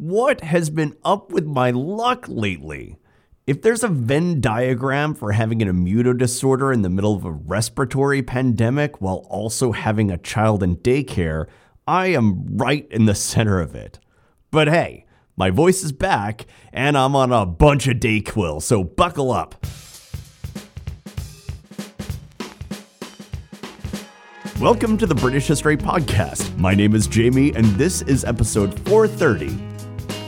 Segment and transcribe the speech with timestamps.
[0.00, 2.96] What has been up with my luck lately?
[3.46, 7.30] If there's a Venn diagram for having an immuno disorder in the middle of a
[7.30, 11.48] respiratory pandemic while also having a child in daycare,
[11.86, 13.98] I am right in the center of it.
[14.50, 15.04] But hey,
[15.36, 19.66] my voice is back and I'm on a bunch of Dayquil, so buckle up.
[24.58, 26.56] Welcome to the British History Podcast.
[26.56, 29.79] My name is Jamie, and this is episode 430.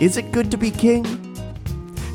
[0.03, 1.05] Is it good to be king?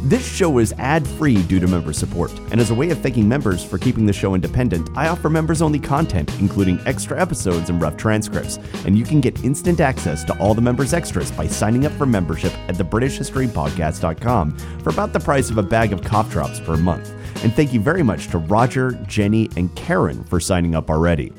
[0.03, 3.29] This show is ad free due to member support, and as a way of thanking
[3.29, 7.81] members for keeping the show independent, I offer members only content, including extra episodes and
[7.81, 8.59] rough transcripts.
[8.85, 12.05] And you can get instant access to all the members' extras by signing up for
[12.05, 17.09] membership at thebritishhistorypodcast.com for about the price of a bag of cough drops per month.
[17.41, 21.31] And thank you very much to Roger, Jenny, and Karen for signing up already.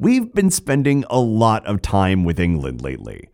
[0.00, 3.28] We've been spending a lot of time with England lately,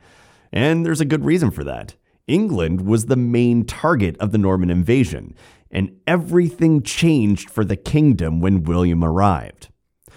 [0.52, 1.94] and there's a good reason for that.
[2.26, 5.34] England was the main target of the Norman invasion,
[5.70, 9.68] and everything changed for the kingdom when William arrived.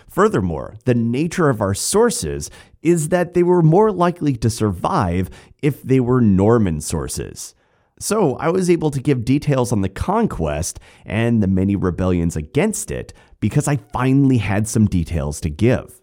[0.09, 2.49] Furthermore, the nature of our sources
[2.81, 5.29] is that they were more likely to survive
[5.61, 7.55] if they were Norman sources.
[7.97, 12.91] So I was able to give details on the conquest and the many rebellions against
[12.91, 16.00] it because I finally had some details to give.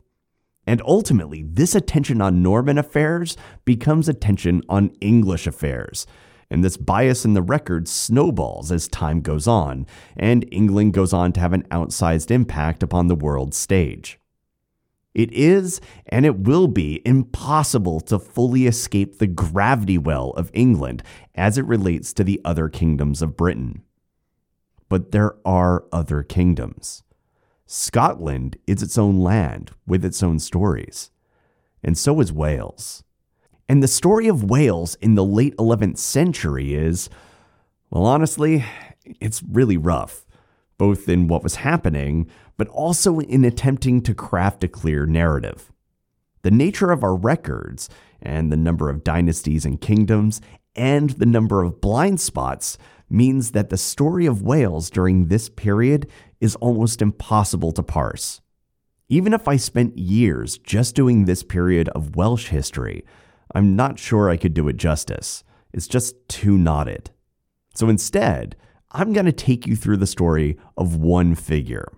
[0.69, 6.06] And ultimately, this attention on Norman affairs becomes attention on English affairs.
[6.50, 11.33] And this bias in the record snowballs as time goes on, and England goes on
[11.33, 14.20] to have an outsized impact upon the world stage.
[15.14, 21.03] It is, and it will be, impossible to fully escape the gravity well of England
[21.34, 23.84] as it relates to the other kingdoms of Britain.
[24.91, 27.05] But there are other kingdoms.
[27.70, 31.11] Scotland is its own land with its own stories,
[31.84, 33.05] and so is Wales.
[33.69, 37.10] And the story of Wales in the late 11th century is,
[37.91, 38.64] well, honestly,
[39.20, 40.25] it's really rough,
[40.78, 45.70] both in what was happening, but also in attempting to craft a clear narrative.
[46.41, 47.91] The nature of our records,
[48.22, 50.41] and the number of dynasties and kingdoms,
[50.75, 52.78] and the number of blind spots
[53.10, 56.06] means that the story of Wales during this period
[56.41, 58.41] is almost impossible to parse.
[59.09, 63.04] Even if I spent years just doing this period of Welsh history,
[63.54, 65.44] I'm not sure I could do it justice.
[65.72, 67.10] It's just too knotted.
[67.75, 68.56] So instead,
[68.93, 71.93] I'm going to take you through the story of one figure.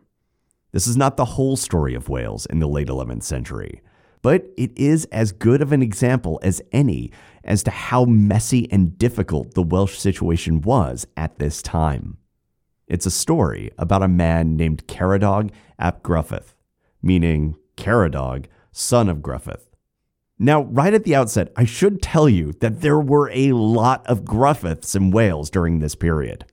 [0.72, 3.82] This is not the whole story of Wales in the late 11th century,
[4.22, 7.10] but it is as good of an example as any
[7.42, 12.18] as to how messy and difficult the Welsh situation was at this time.
[12.90, 16.54] It's a story about a man named Caradog ap Gruffydd,
[17.00, 19.60] meaning Caradog, son of Gruffydd.
[20.40, 24.24] Now, right at the outset, I should tell you that there were a lot of
[24.24, 26.46] Gruffydd's in Wales during this period.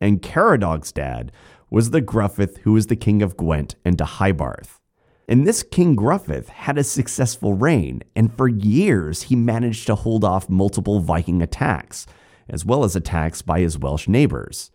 [0.00, 1.30] And Caradog's dad
[1.68, 4.80] was the Gruffydd who was the king of Gwent and Deheubarth.
[5.28, 10.24] And this King Gruffydd had a successful reign, and for years he managed to hold
[10.24, 12.06] off multiple Viking attacks,
[12.48, 14.70] as well as attacks by his Welsh neighbors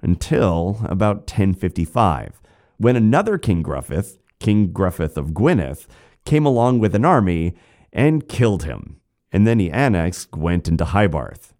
[0.00, 2.40] until about 1055,
[2.76, 5.86] when another King Gruffydd, King Gruffydd of Gwynedd,
[6.24, 7.54] came along with an army
[7.92, 9.00] and killed him,
[9.32, 11.52] and then he annexed Gwent into Deheubarth.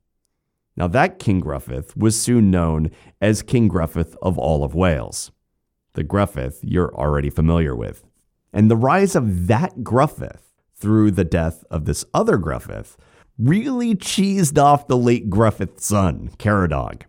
[0.76, 5.32] Now, that King Gruffydd was soon known as King Gruffydd of all of Wales.
[5.94, 8.04] The Gruffydd you're already familiar with.
[8.52, 10.38] And the rise of that Gruffydd
[10.76, 12.94] through the death of this other Gruffydd
[13.36, 17.02] really cheesed off the late Gruffydd's son, Caradog.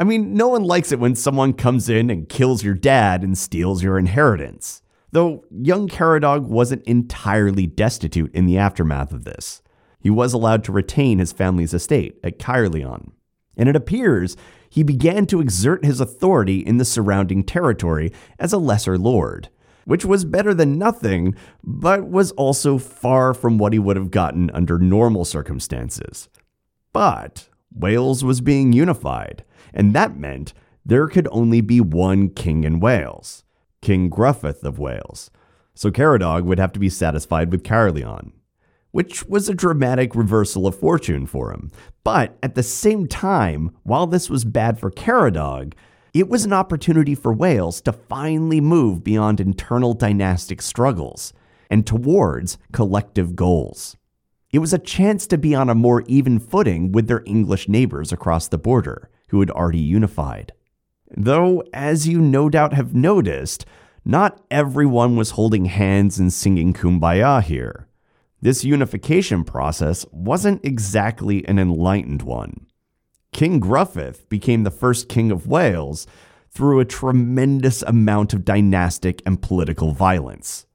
[0.00, 3.36] I mean, no one likes it when someone comes in and kills your dad and
[3.36, 4.82] steals your inheritance.
[5.12, 9.62] Though young Caradog wasn't entirely destitute in the aftermath of this.
[10.00, 13.12] He was allowed to retain his family's estate at Caerleon.
[13.56, 14.36] And it appears
[14.68, 19.50] he began to exert his authority in the surrounding territory as a lesser lord,
[19.84, 24.50] which was better than nothing, but was also far from what he would have gotten
[24.52, 26.30] under normal circumstances.
[26.94, 29.44] But Wales was being unified,
[29.74, 30.52] and that meant
[30.84, 33.44] there could only be one king in Wales,
[33.80, 35.30] King Gruffydd of Wales.
[35.74, 38.32] So Caradog would have to be satisfied with Caerleon,
[38.90, 41.70] which was a dramatic reversal of fortune for him.
[42.04, 45.74] But at the same time, while this was bad for Caradog,
[46.12, 51.32] it was an opportunity for Wales to finally move beyond internal dynastic struggles
[51.70, 53.96] and towards collective goals.
[54.52, 58.12] It was a chance to be on a more even footing with their English neighbors
[58.12, 60.52] across the border, who had already unified.
[61.16, 63.64] Though, as you no doubt have noticed,
[64.04, 67.88] not everyone was holding hands and singing kumbaya here.
[68.42, 72.66] This unification process wasn't exactly an enlightened one.
[73.32, 76.06] King Gruffydd became the first king of Wales
[76.50, 80.66] through a tremendous amount of dynastic and political violence.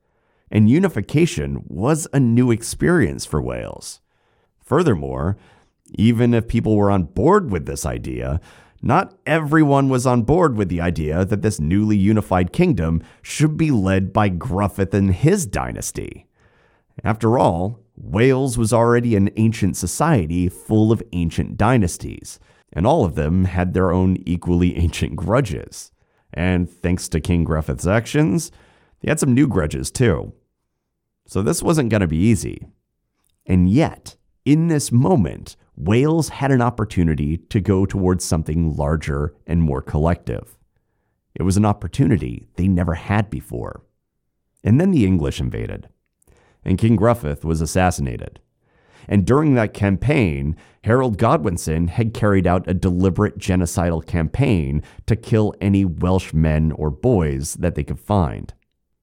[0.49, 4.01] And unification was a new experience for Wales.
[4.63, 5.37] Furthermore,
[5.95, 8.39] even if people were on board with this idea,
[8.81, 13.71] not everyone was on board with the idea that this newly unified kingdom should be
[13.71, 16.27] led by Gruffydd and his dynasty.
[17.03, 22.39] After all, Wales was already an ancient society full of ancient dynasties,
[22.71, 25.91] and all of them had their own equally ancient grudges.
[26.33, 28.51] And thanks to King Gruffydd's actions,
[29.01, 30.33] they had some new grudges too.
[31.25, 32.67] So this wasn't going to be easy.
[33.45, 39.61] And yet, in this moment, Wales had an opportunity to go towards something larger and
[39.61, 40.57] more collective.
[41.35, 43.83] It was an opportunity they never had before.
[44.63, 45.87] And then the English invaded,
[46.65, 48.39] and King Gruffydd was assassinated.
[49.07, 55.53] And during that campaign, Harold Godwinson had carried out a deliberate genocidal campaign to kill
[55.61, 58.53] any Welsh men or boys that they could find.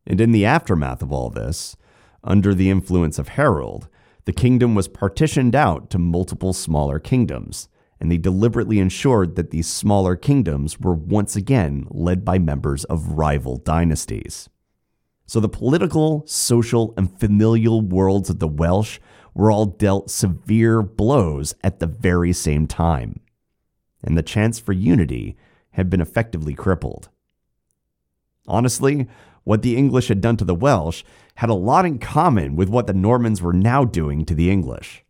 [0.07, 1.77] And in the aftermath of all this,
[2.25, 3.89] under the influence of Harold,
[4.25, 7.69] the kingdom was partitioned out to multiple smaller kingdoms,
[8.01, 13.13] and they deliberately ensured that these smaller kingdoms were once again led by members of
[13.13, 14.49] rival dynasties.
[15.27, 18.99] So the political, social, and familial worlds of the Welsh
[19.35, 23.21] were all dealt severe blows at the very same time,
[24.03, 25.37] and the chance for unity
[25.71, 27.09] had been effectively crippled.
[28.47, 29.09] Honestly,
[29.45, 31.05] what the English had done to the Welsh
[31.37, 35.05] had a lot in common with what the Normans were now doing to the English.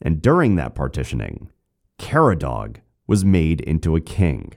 [0.00, 1.50] And during that partitioning,
[1.98, 4.54] Caradog was made into a king.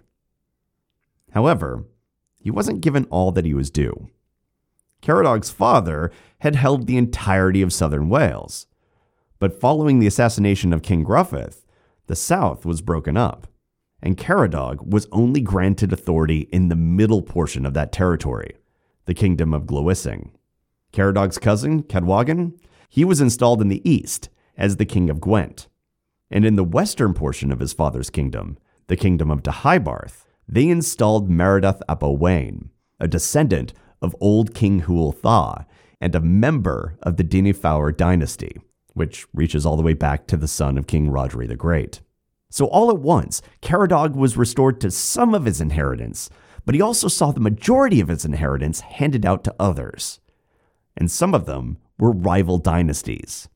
[1.32, 1.86] However,
[2.40, 4.10] he wasn't given all that he was due.
[5.02, 8.68] Caradog's father had held the entirety of southern Wales,
[9.40, 11.56] but following the assassination of King Gruffydd,
[12.08, 13.48] the south was broken up,
[14.02, 18.56] and Caradog was only granted authority in the middle portion of that territory,
[19.06, 20.32] the kingdom of Glywysing.
[20.92, 22.58] Caradog's cousin, Cadwagan,
[22.90, 25.68] he was installed in the east as the king of Gwent.
[26.32, 28.58] And in the western portion of his father's kingdom,
[28.88, 32.70] the kingdom of Deheubarth, they installed Meredydd ap Owain,
[33.00, 35.66] a descendant of old King Dda
[36.00, 38.60] and a member of the Dynevor dynasty,
[38.94, 42.02] which reaches all the way back to the son of King Rhodri the Great.
[42.50, 46.30] So all at once, Caradog was restored to some of his inheritance,
[46.66, 50.20] but he also saw the majority of his inheritance handed out to others.
[50.98, 53.48] And some of them were rival dynasties.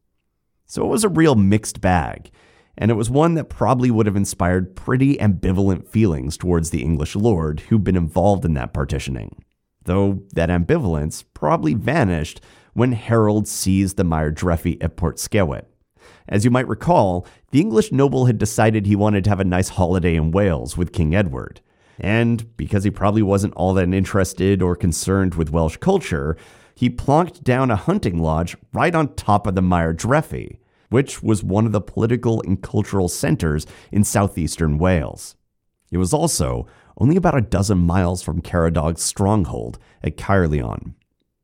[0.66, 2.30] So it was a real mixed bag,
[2.78, 7.16] and it was one that probably would have inspired pretty ambivalent feelings towards the English
[7.16, 9.44] lord who'd been involved in that partitioning.
[9.84, 12.42] Though that ambivalence probably vanished
[12.74, 15.66] when Harold seized the Maer Dreffi at Portskewett.
[16.28, 19.70] As you might recall, the English noble had decided he wanted to have a nice
[19.70, 21.62] holiday in Wales with King Edward,
[22.00, 26.38] and because he probably wasn't all that interested or concerned with Welsh culture,
[26.74, 30.60] he plonked down a hunting lodge right on top of the Maer Dreffi,
[30.90, 35.36] which was one of the political and cultural centers in southeastern Wales.
[35.92, 36.68] It was also
[36.98, 40.94] only about a dozen miles from Caradog's stronghold at Caerleon.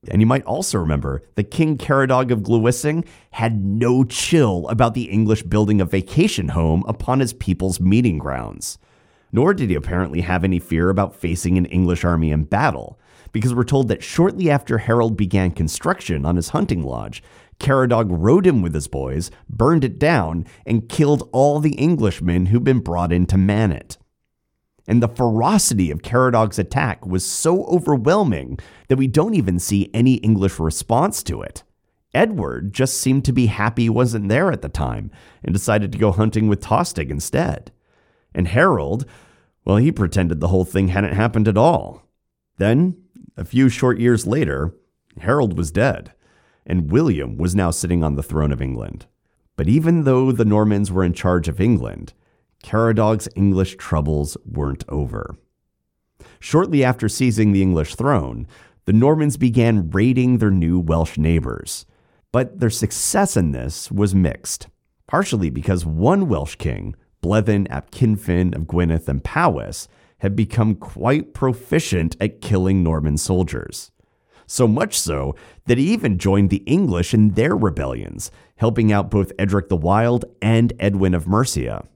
[0.10, 5.10] And you might also remember that King Caradog of Glywysing had no chill about the
[5.10, 8.78] English building a vacation home upon his people's meeting grounds
[9.36, 12.98] nor did he apparently have any fear about facing an English army in battle,
[13.34, 17.22] because we're told that shortly after Harold began construction on his hunting lodge,
[17.60, 22.64] Caradog rode in with his boys, burned it down, and killed all the Englishmen who'd
[22.64, 23.98] been brought in to man it.
[24.88, 30.14] And the ferocity of Caradog's attack was so overwhelming that we don't even see any
[30.16, 31.64] English response to it.
[32.14, 35.12] Edward just seemed to be happy he wasn't there at the time
[35.44, 37.74] and decided to go hunting with Tostig instead.
[38.34, 39.06] And Harold,
[39.66, 42.04] well, he pretended the whole thing hadn't happened at all.
[42.58, 42.96] Then,
[43.36, 44.74] a few short years later,
[45.20, 46.14] Harold was dead,
[46.66, 49.08] and William was now sitting on the throne of England.
[49.58, 52.14] But even though the Normans were in charge of England,
[52.64, 55.36] Caradog's English troubles weren't over.
[56.40, 58.48] Shortly after seizing the English throne,
[58.86, 61.86] the Normans began raiding their new Welsh neighbors.
[62.32, 64.68] But their success in this was mixed,
[65.08, 69.88] partially because one Welsh king, Blethyn ap Cynfyn of Gwynedd and Powys
[70.20, 73.90] had become quite proficient at killing Norman soldiers.
[74.46, 75.34] So much so
[75.66, 80.26] that he even joined the English in their rebellions, helping out both Edric the Wild
[80.40, 81.88] and Edwin of Mercia.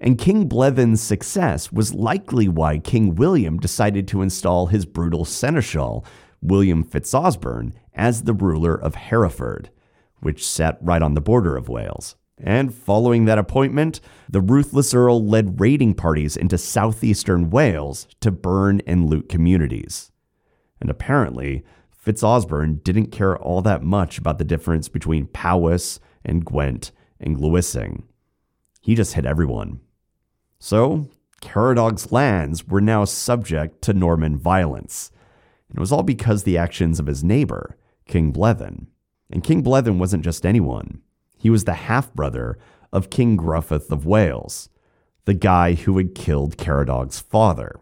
[0.00, 6.04] And King Blethyn's success was likely why King William decided to install his brutal seneschal,
[6.40, 9.70] William Fitzosbern, as the ruler of Hereford,
[10.22, 12.16] which sat right on the border of Wales.
[12.42, 18.82] And following that appointment, the ruthless Earl led raiding parties into southeastern Wales to burn
[18.84, 20.10] and loot communities.
[20.80, 21.64] And apparently,
[22.04, 28.02] Fitzosbern didn't care all that much about the difference between Powys and Gwent and Glywysing.
[28.80, 29.80] He just hit everyone.
[30.58, 31.08] So,
[31.40, 35.12] Caradog's lands were now subject to Norman violence.
[35.68, 38.86] And it was all because the actions of his neighbor, King Blethyn.
[39.30, 41.02] And King Blethyn wasn't just anyone.
[41.42, 42.56] He was the half brother
[42.92, 44.68] of King Gruffydd of Wales,
[45.24, 47.80] the guy who had killed Caradog's father.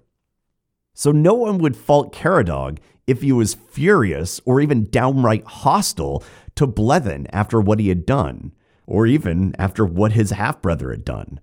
[0.95, 6.25] So no one would fault Caradog if he was furious or even downright hostile
[6.55, 8.52] to Blethyn after what he had done,
[8.87, 11.38] or even after what his half brother had done.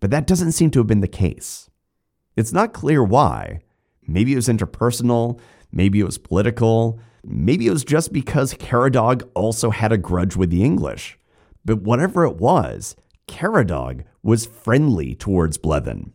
[0.00, 1.68] But that doesn't seem to have been the case.
[2.34, 3.60] It's not clear why.
[4.06, 5.38] Maybe it was interpersonal,
[5.70, 10.48] maybe it was political, maybe it was just because Caradog also had a grudge with
[10.48, 11.18] the English.
[11.64, 12.96] But whatever it was,
[13.28, 16.12] Caradog was friendly towards Blethyn.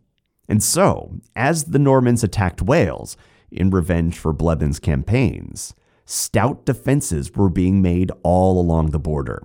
[0.50, 3.18] And so, as the Normans attacked Wales,
[3.51, 5.74] in revenge for Blethyn's campaigns,
[6.06, 9.44] stout defenses were being made all along the border.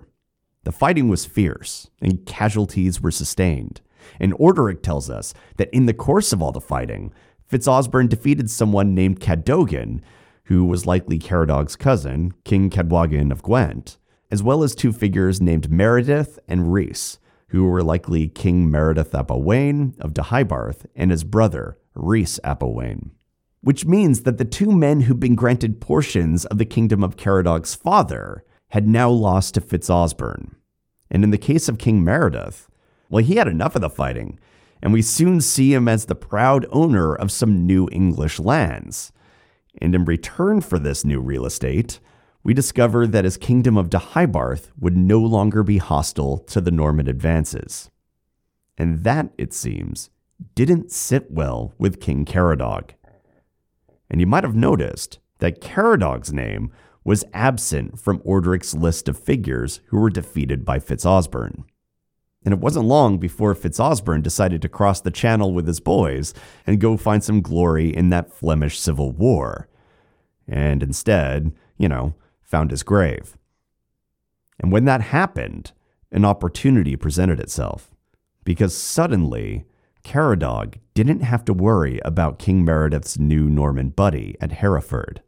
[0.63, 3.81] The fighting was fierce, and casualties were sustained.
[4.19, 7.13] And Orderic tells us that in the course of all the fighting,
[7.49, 10.01] Fitzosbern defeated someone named Cadogan,
[10.45, 13.97] who was likely Caradog's cousin, King Cadwallon of Gwent,
[14.33, 19.31] as well as two figures named Meredith and Rhys, who were likely King Meredith ap
[19.31, 23.11] Owain of Deheubarth and his brother, Rhys ap Owain
[23.63, 27.73] which means that the two men who'd been granted portions of the kingdom of Caradog's
[27.73, 30.55] father had now lost to Fitzosbern.
[31.09, 32.69] And in the case of King Meredith,
[33.09, 34.37] well, he had enough of the fighting,
[34.81, 39.13] and we soon see him as the proud owner of some new English lands.
[39.81, 42.01] And in return for this new real estate,
[42.43, 47.07] we discover that his kingdom of Deheubarth would no longer be hostile to the Norman
[47.07, 47.89] advances.
[48.77, 50.09] And that, it seems,
[50.55, 52.91] didn't sit well with King Caradog
[54.13, 56.71] and you might have noticed that Caradog's name
[57.03, 61.63] was absent from Orderic's list of figures who were defeated by Fitzosbern.
[62.45, 66.33] And it wasn't long before Fitzosbern decided to cross the channel with his boys
[66.67, 69.67] and go find some glory in that Flemish civil war.
[70.47, 72.13] And instead, you know,
[72.53, 73.35] found his grave.
[74.59, 75.71] And when that happened,
[76.11, 77.89] an opportunity presented itself.
[78.43, 79.65] Because suddenly,
[80.03, 85.23] Caradog didn't have to worry about King Meredith's new Norman buddy at Hereford.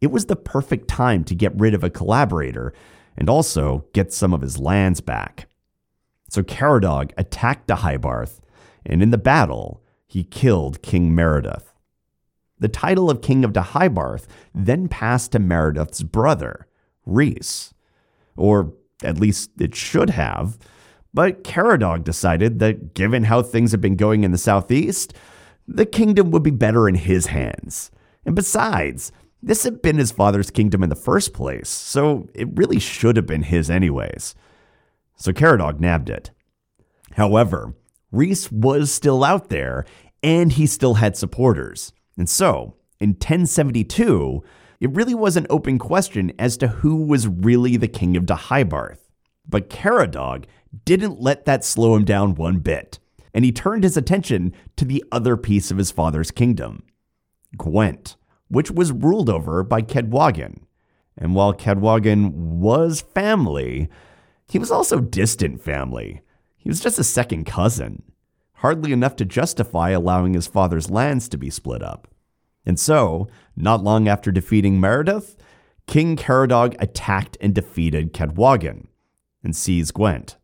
[0.00, 2.72] It was the perfect time to get rid of a collaborator
[3.14, 5.48] and also get some of his lands back.
[6.30, 8.40] So Caradog attacked Deheubarth,
[8.86, 11.71] and in the battle, he killed King Meredith.
[12.62, 16.68] The title of King of Deheubarth then passed to Meredith's brother,
[17.04, 17.74] Rhys,
[18.36, 20.60] or at least it should have,
[21.12, 25.12] but Caradog decided that given how things had been going in the southeast,
[25.66, 27.90] the kingdom would be better in his hands.
[28.24, 29.10] And besides,
[29.42, 33.26] this had been his father's kingdom in the first place, so it really should have
[33.26, 34.36] been his anyways.
[35.16, 36.30] So Caradog nabbed it.
[37.14, 37.74] However,
[38.12, 39.84] Rhys was still out there,
[40.22, 41.92] and he still had supporters.
[42.16, 44.42] And so, in 1072,
[44.80, 48.98] it really was an open question as to who was really the king of Deheubarth.
[49.48, 50.44] But Caradog
[50.84, 52.98] didn't let that slow him down one bit,
[53.34, 56.82] and he turned his attention to the other piece of his father's kingdom,
[57.56, 58.16] Gwent,
[58.48, 60.60] which was ruled over by Cadwallon.
[61.16, 63.88] And while Cadwallon was family,
[64.48, 66.22] he was also distant family.
[66.56, 68.02] He was just a second cousin,
[68.62, 72.06] hardly enough to justify allowing his father's lands to be split up.
[72.64, 73.26] And so,
[73.56, 75.36] not long after defeating Meredith,
[75.88, 78.86] King Caradog attacked and defeated Cadwallon
[79.42, 80.36] and seized Gwent.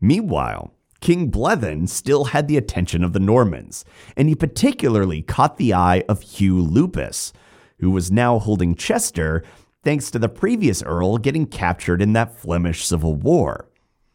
[0.00, 3.84] Meanwhile, King Blethyn still had the attention of the Normans,
[4.16, 7.32] and he particularly caught the eye of Hugh Lupus,
[7.80, 9.42] who was now holding Chester
[9.82, 13.68] thanks to the previous Earl getting captured in that Flemish Civil War.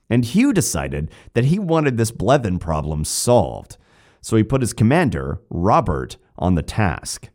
[0.10, 3.78] And Hugh decided that he wanted this Blethyn problem solved,
[4.22, 7.30] so he put his commander, Robert, on the task.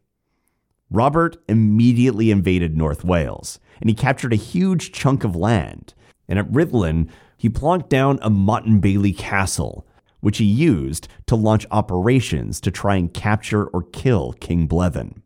[0.90, 5.94] Robert immediately invaded North Wales, and he captured a huge chunk of land.
[6.28, 9.86] And at Rhuddlan, he plonked down a Motte Bailey castle,
[10.20, 15.20] which he used to launch operations to try and capture or kill King Blethyn.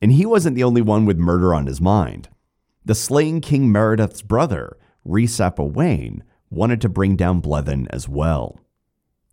[0.00, 2.28] And he wasn't the only one with murder on his mind.
[2.84, 8.60] The slain King Meredith's brother, Rhys Owain, wanted to bring down Blethyn as well.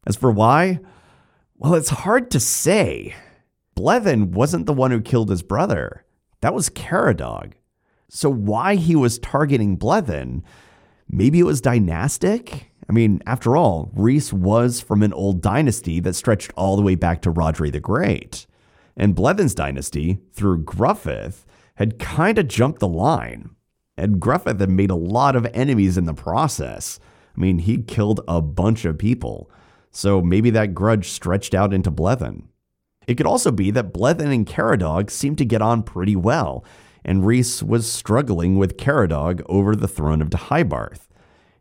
[0.05, 0.79] As for why,
[1.57, 3.15] well, it's hard to say.
[3.75, 6.05] Blethyn wasn't the one who killed his brother.
[6.41, 7.53] That was Caradog.
[8.10, 10.43] So why he was targeting Blethyn
[11.10, 12.72] Maybe it was dynastic?
[12.89, 16.95] I mean, after all, Rhys was from an old dynasty that stretched all the way
[16.95, 18.45] back to Rhodri the Great.
[18.98, 21.36] And Blethyn's dynasty, through Gruffydd,
[21.75, 23.54] had kind of jumped the line.
[23.98, 27.00] And Gruffydd had made a lot of enemies in the process.
[27.36, 29.50] I mean, he'd killed a bunch of people.
[29.92, 32.44] So maybe that grudge stretched out into Blethyn.
[33.08, 36.66] It could also be that Blethyn and Caradog seemed to get on pretty well,
[37.04, 41.08] and Rhys was struggling with Caradog over the throne of Deheubarth.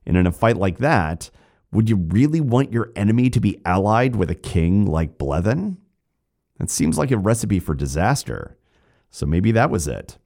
[0.06, 1.30] And in a fight like that,
[1.70, 5.76] would you really want your enemy to be allied with a king like Blethyn?
[6.58, 8.56] That seems like a recipe for disaster.
[9.10, 10.18] So maybe that was it.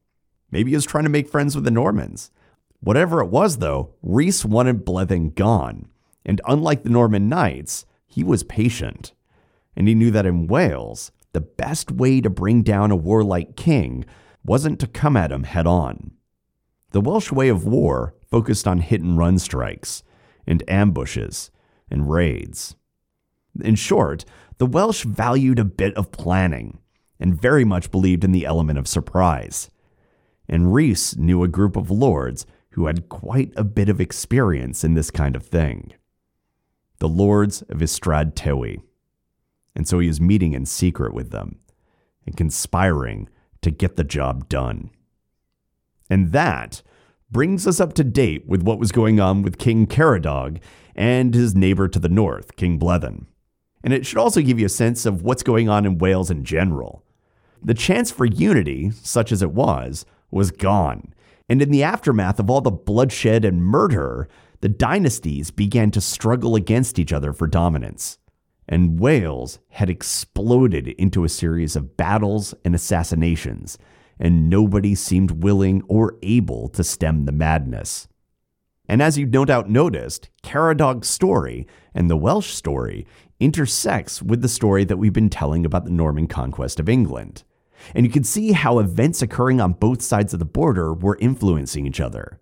[0.51, 2.31] Maybe he was trying to make friends with the Normans.
[2.81, 5.89] Whatever it was, though, Rhys wanted Blethyn gone.
[6.25, 9.13] And unlike the Norman knights, he was patient.
[9.77, 14.05] And he knew that in Wales, the best way to bring down a warlike king
[14.45, 16.13] wasn't to come at him head on.
[16.91, 20.03] The Welsh way of war focused on hit and run strikes,
[20.47, 21.51] and ambushes,
[21.91, 22.77] and raids.
[23.61, 24.25] In short,
[24.59, 26.79] the Welsh valued a bit of planning,
[27.21, 29.71] and very much believed in the element of surprise.
[30.49, 34.95] And Rhys knew a group of lords who had quite a bit of experience in
[34.95, 35.93] this kind of thing.
[36.99, 38.81] The lords of Ystrad Tywi.
[39.75, 41.61] And so he is meeting in secret with them
[42.27, 43.29] and conspiring
[43.63, 44.91] to get the job done.
[46.11, 46.83] And that
[47.31, 50.59] brings us up to date with what was going on with King Caradog
[50.95, 53.27] and his neighbor to the north, King Blethyn.
[53.85, 56.45] And it should also give you a sense of what's going on in Wales in
[56.45, 57.05] general.
[57.63, 61.15] The chance for unity, such as it was, was gone.
[61.49, 64.29] And in the aftermath of all the bloodshed and murder,
[64.61, 68.19] the dynasties began to struggle against each other for dominance.
[68.69, 73.79] And Wales had exploded into a series of battles and assassinations
[74.19, 78.09] and nobody seemed willing or able to stem the madness.
[78.89, 83.07] And as you've no doubt noticed, Caradog's story and the Welsh story
[83.39, 87.45] intersects with the story that we've been telling about the Norman conquest of England.
[87.95, 91.87] And you can see how events occurring on both sides of the border were influencing
[91.87, 92.41] each other.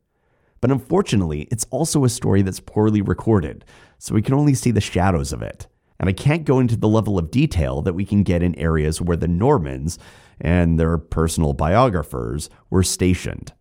[0.60, 3.64] But unfortunately, it's also a story that's poorly recorded,
[3.98, 5.66] so we can only see the shadows of it.
[5.98, 9.00] And I can't go into the level of detail that we can get in areas
[9.00, 9.98] where the Normans
[10.40, 13.52] and their personal biographers were stationed.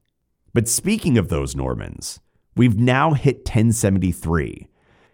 [0.54, 2.20] But speaking of those Normans,
[2.56, 4.68] we've now hit 1073,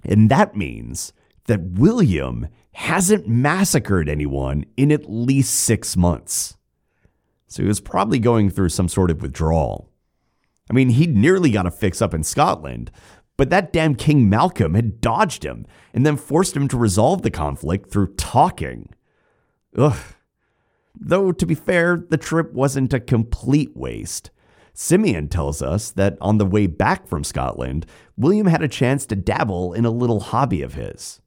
[0.03, 1.13] and that means
[1.45, 6.57] that William hasn't massacred anyone in at least six months.
[7.47, 9.89] So he was probably going through some sort of withdrawal.
[10.69, 12.91] I mean, he'd nearly got a fix up in Scotland,
[13.35, 17.31] but that damn King Malcolm had dodged him and then forced him to resolve the
[17.31, 18.89] conflict through talking.
[19.77, 19.97] Ugh.
[20.97, 24.29] Though, to be fair, the trip wasn't a complete waste.
[24.73, 29.15] Simeon tells us that on the way back from Scotland, William had a chance to
[29.15, 31.20] dabble in a little hobby of his.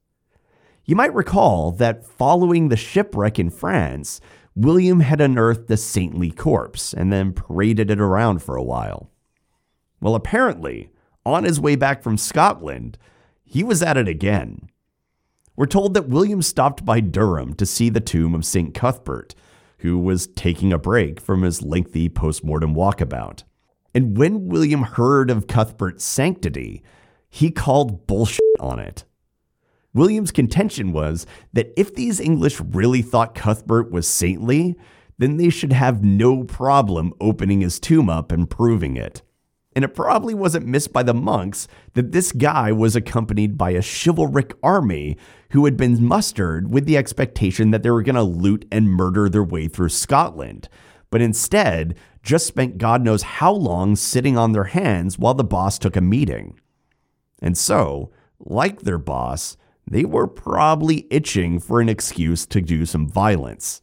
[0.85, 4.21] You might recall that following the shipwreck in France,
[4.55, 9.09] William had unearthed the saintly corpse and then paraded it around for a while.
[9.99, 10.91] Well, apparently,
[11.25, 12.99] on his way back from Scotland,
[13.43, 14.69] he was at it again.
[15.55, 18.75] We're told that William stopped by Durham to see the tomb of St.
[18.75, 19.33] Cuthbert,
[19.79, 23.43] who was taking a break from his lengthy postmortem walkabout.
[23.95, 26.83] And when William heard of Cuthbert's sanctity,
[27.27, 29.03] he called bullshit on it.
[29.95, 34.75] William's contention was that if these English really thought Cuthbert was saintly,
[35.17, 39.21] then they should have no problem opening his tomb up and proving it.
[39.73, 43.81] And it probably wasn't missed by the monks that this guy was accompanied by a
[43.81, 45.17] chivalric army
[45.51, 49.29] who had been mustered with the expectation that they were going to loot and murder
[49.29, 50.67] their way through Scotland,
[51.09, 55.79] but instead just spent God knows how long sitting on their hands while the boss
[55.79, 56.59] took a meeting.
[57.41, 59.55] And so, like their boss,
[59.87, 63.81] they were probably itching for an excuse to do some violence.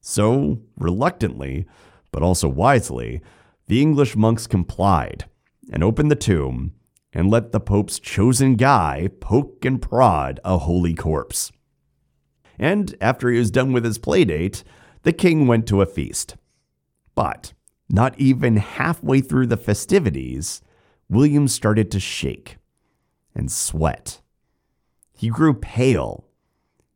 [0.00, 1.66] So, reluctantly,
[2.12, 3.20] but also wisely,
[3.66, 5.24] the English monks complied
[5.72, 6.72] and opened the tomb
[7.12, 11.50] and let the Pope's chosen guy poke and prod a holy corpse.
[12.58, 14.62] And after he was done with his playdate,
[15.02, 16.36] the king went to a feast.
[17.14, 17.52] But
[17.88, 20.62] not even halfway through the festivities,
[21.08, 22.58] William started to shake
[23.34, 24.20] and sweat.
[25.18, 26.24] He grew pale,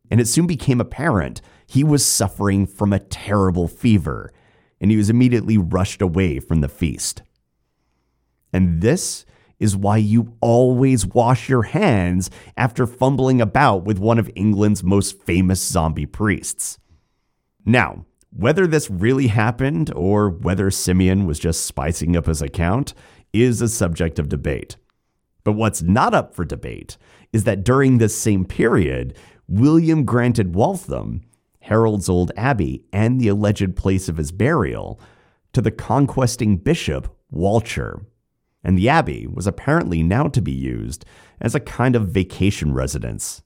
[0.09, 4.31] and it soon became apparent he was suffering from a terrible fever
[4.79, 7.23] and he was immediately rushed away from the feast.
[8.51, 9.25] And this
[9.57, 15.21] is why you always wash your hands after fumbling about with one of England's most
[15.23, 16.79] famous zombie priests.
[17.65, 22.93] Now, whether this really happened or whether Simeon was just spicing up his account
[23.31, 24.75] is a subject of debate.
[25.43, 26.97] But what's not up for debate
[27.31, 29.15] is that during this same period,
[29.47, 31.21] William granted Waltham,
[31.61, 34.99] Harold's old abbey, and the alleged place of his burial
[35.53, 38.05] to the conquesting bishop Walcher.
[38.63, 41.05] And the abbey was apparently now to be used
[41.41, 43.41] as a kind of vacation residence.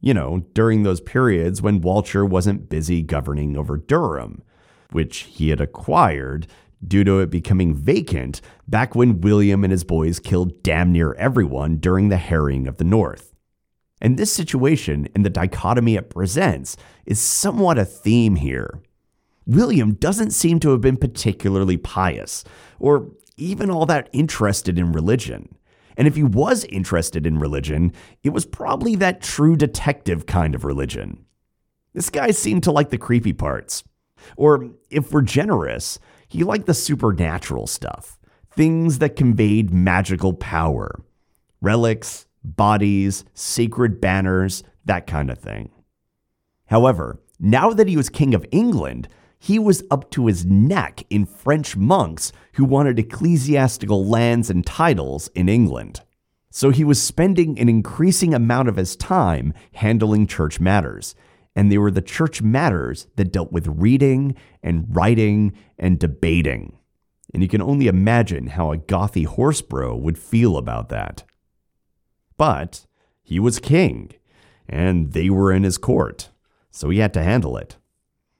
[0.00, 4.42] You know, during those periods when Walcher wasn't busy governing over Durham,
[4.92, 6.46] which he had acquired
[6.86, 11.76] due to it becoming vacant back when William and his boys killed damn near everyone
[11.76, 13.34] during the harrying of the North.
[14.00, 18.80] And this situation and the dichotomy it presents is somewhat a theme here.
[19.46, 22.44] William doesn't seem to have been particularly pious,
[22.78, 25.54] or even all that interested in religion.
[25.96, 30.64] And if he was interested in religion, it was probably that true detective kind of
[30.64, 31.26] religion.
[31.92, 33.82] This guy seemed to like the creepy parts.
[34.36, 35.98] Or, if we're generous,
[36.30, 38.18] he liked the supernatural stuff,
[38.52, 41.02] things that conveyed magical power,
[41.60, 45.70] relics, bodies, sacred banners, that kind of thing.
[46.66, 49.08] However, now that he was king of England,
[49.40, 55.28] he was up to his neck in French monks who wanted ecclesiastical lands and titles
[55.34, 56.02] in England.
[56.50, 61.16] So he was spending an increasing amount of his time handling church matters,
[61.54, 66.78] and they were the church matters that dealt with reading and writing and debating.
[67.32, 71.24] And you can only imagine how a gothy horsebro would feel about that.
[72.36, 72.86] But
[73.22, 74.12] he was king,
[74.68, 76.30] and they were in his court,
[76.70, 77.76] so he had to handle it.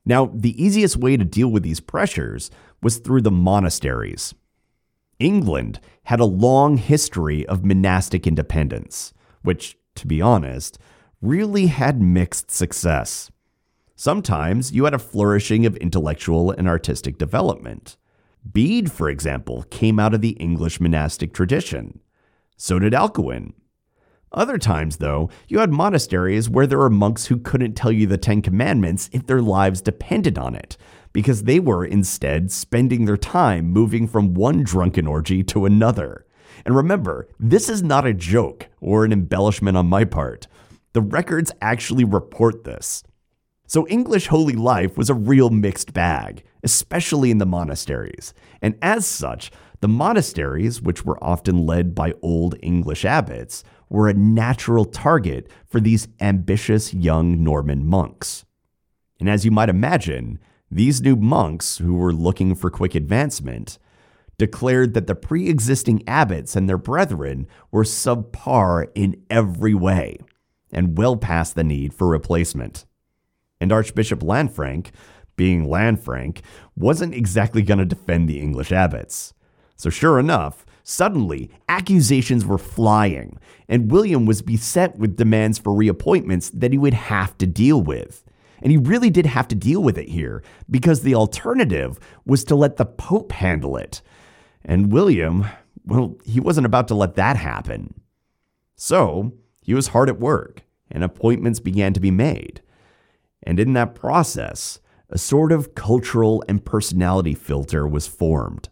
[0.05, 2.51] Now, the easiest way to deal with these pressures
[2.83, 4.35] was through the monasteries.
[5.19, 10.79] England had a long history of monastic independence, which, to be honest,
[11.21, 13.31] really had mixed success.
[13.95, 17.99] Sometimes you had a flourishing of intellectual and artistic development.
[18.51, 22.01] Bede, for example, came out of the English monastic tradition.
[22.57, 23.53] So did Alcuin.
[24.33, 28.17] Other times, though, you had monasteries where there were monks who couldn't tell you the
[28.17, 30.77] Ten Commandments if their lives depended on it,
[31.13, 36.25] because they were instead spending their time moving from one drunken orgy to another.
[36.65, 40.47] And remember, this is not a joke or an embellishment on my part.
[40.93, 43.05] The records actually report this.
[43.67, 48.35] So, English holy life was a real mixed bag, especially in the monasteries.
[48.61, 54.15] And as such, the monasteries, which were often led by old English abbots, were a
[54.15, 58.45] natural target for these ambitious young Norman monks.
[59.21, 63.79] And as you might imagine, these new monks, who were looking for quick advancement,
[64.37, 70.19] declared that the pre existing abbots and their brethren were subpar in every way
[70.73, 72.85] and well past the need for replacement.
[73.61, 74.91] And Archbishop Lanfranc,
[75.37, 76.41] being Lanfranc,
[76.77, 79.35] wasn't exactly going to defend the English abbots.
[79.77, 86.51] So, sure enough, suddenly accusations were flying, and William was beset with demands for reappointments
[86.53, 88.25] that he would have to deal with.
[88.63, 92.55] And he really did have to deal with it here, because the alternative was to
[92.55, 94.03] let the Pope handle it.
[94.63, 95.47] And William,
[95.87, 97.95] well, he wasn't about to let that happen.
[98.77, 99.33] So,
[99.71, 102.61] he was hard at work, and appointments began to be made.
[103.45, 108.69] And in that process, a sort of cultural and personality filter was formed.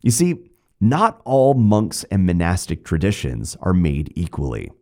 [0.00, 0.48] You see,
[0.80, 4.72] not all monks and monastic traditions are made equally.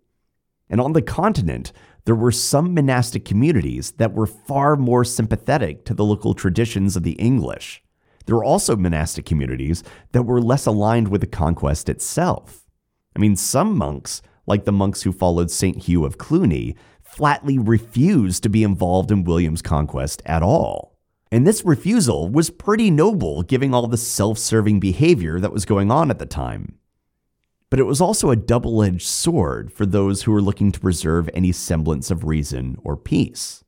[0.68, 1.72] And on the continent,
[2.04, 7.02] there were some monastic communities that were far more sympathetic to the local traditions of
[7.02, 7.82] the English.
[8.26, 12.64] There were also monastic communities that were less aligned with the conquest itself.
[13.16, 15.84] I mean, some monks like the monks who followed St.
[15.84, 20.98] Hugh of Cluny, flatly refused to be involved in William's conquest at all.
[21.32, 25.90] And this refusal was pretty noble, given all the self serving behavior that was going
[25.90, 26.78] on at the time.
[27.70, 31.30] But it was also a double edged sword for those who were looking to preserve
[31.32, 33.62] any semblance of reason or peace.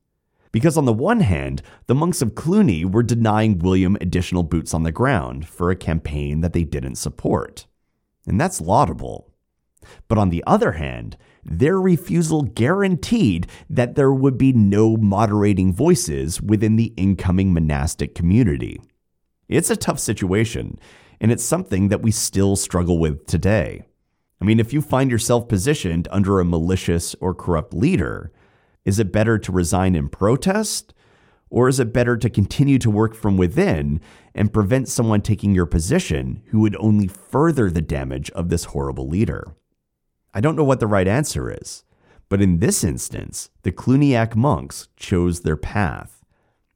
[0.50, 4.82] Because on the one hand, the monks of Cluny were denying William additional boots on
[4.82, 7.66] the ground for a campaign that they didn't support.
[8.26, 9.31] And that's laudable.
[10.08, 16.40] But on the other hand, their refusal guaranteed that there would be no moderating voices
[16.40, 18.80] within the incoming monastic community.
[19.48, 20.78] It's a tough situation,
[21.20, 23.82] and it's something that we still struggle with today.
[24.40, 28.32] I mean, if you find yourself positioned under a malicious or corrupt leader,
[28.84, 30.94] is it better to resign in protest?
[31.48, 34.00] Or is it better to continue to work from within
[34.34, 39.06] and prevent someone taking your position who would only further the damage of this horrible
[39.06, 39.54] leader?
[40.34, 41.84] I don't know what the right answer is,
[42.28, 46.24] but in this instance, the Cluniac monks chose their path.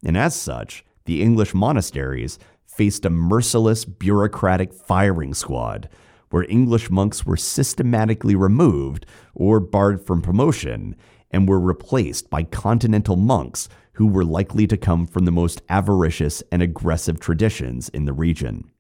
[0.04, 5.88] And as such, the English monasteries faced a merciless bureaucratic firing squad,
[6.28, 10.94] where English monks were systematically removed or barred from promotion
[11.30, 16.42] and were replaced by continental monks who were likely to come from the most avaricious
[16.52, 18.70] and aggressive traditions in the region.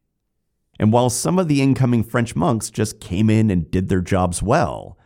[0.78, 4.42] And while some of the incoming French monks just came in and did their jobs
[4.42, 4.98] well,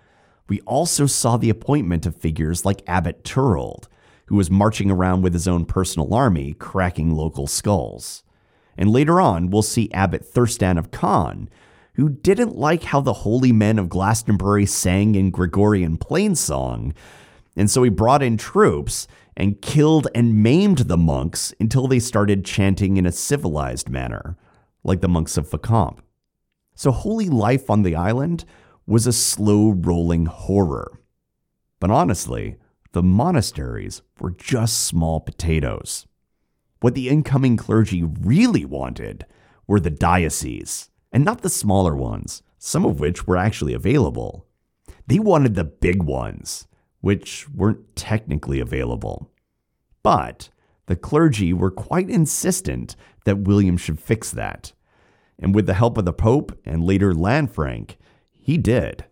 [0.48, 3.86] we also saw the appointment of figures like Abbot Turold,
[4.26, 8.24] who was marching around with his own personal army, cracking local skulls.
[8.76, 11.48] And later on, we'll see Abbot Thurstan of Caen,
[11.94, 16.94] who didn't like how the holy men of Glastonbury sang in Gregorian plainsong,
[17.56, 19.06] and so he brought in troops
[19.36, 24.36] and killed and maimed the monks until they started chanting in a civilized manner,
[24.82, 25.98] like the monks of Fécamp.
[26.74, 28.44] So holy life on the island
[28.86, 31.00] was a slow rolling horror.
[31.78, 32.56] But honestly,
[32.92, 36.06] the monasteries were just small potatoes.
[36.80, 39.26] What the incoming clergy really wanted
[39.66, 44.46] were the dioceses, and not the smaller ones, some of which were actually available.
[45.06, 46.66] They wanted the big ones,
[47.00, 49.30] which weren't technically available.
[50.02, 50.48] But
[50.90, 54.72] the clergy were quite insistent that William should fix that.
[55.38, 57.94] And with the help of the Pope and later Lanfranc,
[58.32, 59.04] he did.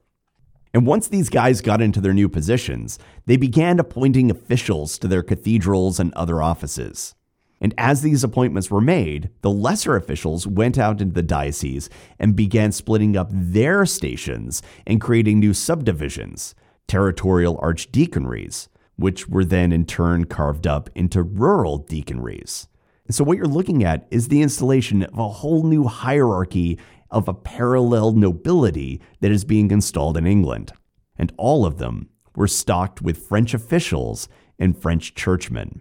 [0.75, 5.23] And once these guys got into their new positions, they began appointing officials to their
[5.23, 7.15] cathedrals and other offices.
[7.61, 11.89] And as these appointments were made, the lesser officials went out into the diocese
[12.19, 16.57] and began splitting up their stations and creating new subdivisions,
[16.89, 18.67] territorial archdeaconries,
[18.99, 22.69] which were then in turn carved up into rural deaconries.
[23.07, 26.79] And so, what you're looking at is the installation of a whole new hierarchy
[27.11, 30.73] of a parallel nobility that is being installed in England.
[31.17, 35.81] And all of them were stocked with French officials and French churchmen.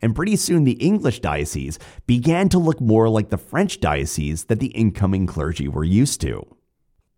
[0.00, 4.60] And pretty soon, the English diocese began to look more like the French diocese that
[4.60, 6.46] the incoming clergy were used to.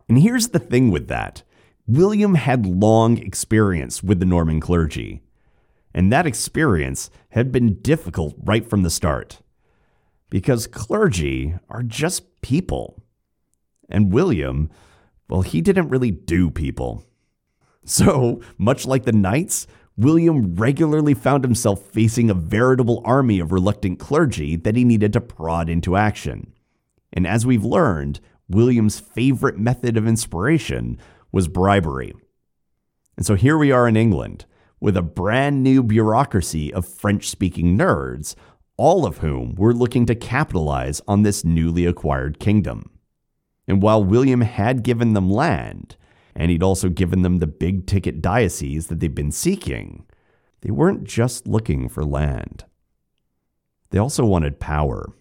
[0.08, 1.42] And here's the thing with that
[1.88, 5.22] William had long experience with the Norman clergy,
[5.94, 9.40] and that experience had been difficult right from the start.
[10.28, 13.02] Because clergy are just people.
[13.88, 14.68] And William,
[15.28, 17.04] well, he didn't really do people.
[17.88, 24.00] So, much like the knights, William regularly found himself facing a veritable army of reluctant
[24.00, 26.52] clergy that he needed to prod into action.
[27.12, 28.18] And as we've learned,
[28.48, 30.98] William's favorite method of inspiration
[31.36, 32.14] was bribery.
[33.18, 34.46] And so here we are in England
[34.80, 38.34] with a brand new bureaucracy of French speaking nerds,
[38.78, 42.88] all of whom were looking to capitalize on this newly acquired kingdom.
[43.68, 45.96] And while William had given them land,
[46.34, 50.06] and he'd also given them the big ticket diocese that they'd been seeking,
[50.62, 52.64] they weren't just looking for land.
[53.90, 55.12] They also wanted power.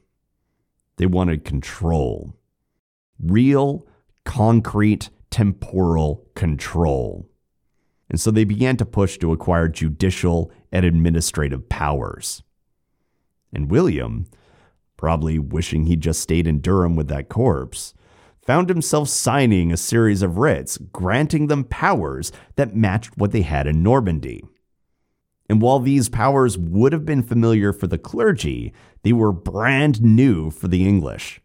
[0.96, 2.38] They wanted control.
[3.20, 3.86] Real,
[4.24, 7.30] concrete, temporal control.
[8.10, 12.42] And so they began to push to acquire judicial and administrative powers.
[13.52, 14.28] And William,
[14.96, 17.94] probably wishing he'd just stayed in Durham with that corpse,
[18.48, 23.68] found himself signing a series of writs granting them powers that matched what they had
[23.68, 24.42] in Normandy.
[25.50, 28.72] And while these powers would have been familiar for the clergy,
[29.04, 31.42] they were brand new for the English.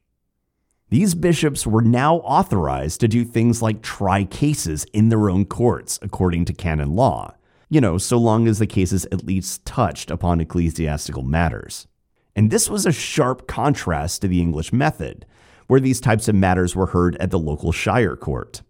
[0.91, 6.01] These bishops were now authorized to do things like try cases in their own courts,
[6.03, 7.35] according to canon law.
[7.69, 11.87] You know, so long as the cases at least touched upon ecclesiastical matters.
[12.35, 15.27] And this was a sharp contrast to the English method,
[15.69, 18.63] where these types of matters were heard at the local shire court.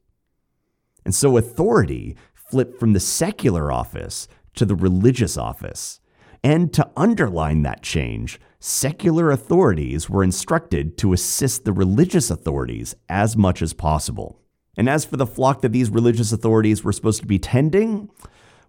[1.06, 6.00] And so authority flipped from the secular office to the religious office.
[6.44, 13.36] And to underline that change, secular authorities were instructed to assist the religious authorities as
[13.36, 14.38] much as possible.
[14.76, 18.10] And as for the flock that these religious authorities were supposed to be tending,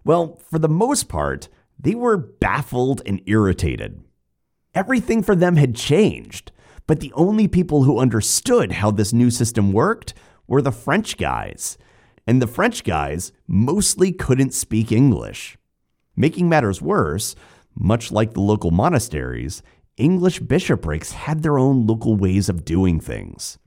[0.04, 4.02] well, for the most part, they were baffled and irritated.
[4.74, 6.50] Everything for them had changed,
[6.86, 10.14] but the only people who understood how this new system worked
[10.46, 11.76] were the French guys.
[12.26, 15.58] And the French guys mostly couldn't speak English.
[16.16, 17.34] Making matters worse,
[17.74, 19.62] much like the local monasteries,
[19.96, 23.58] English bishoprics had their own local ways of doing things.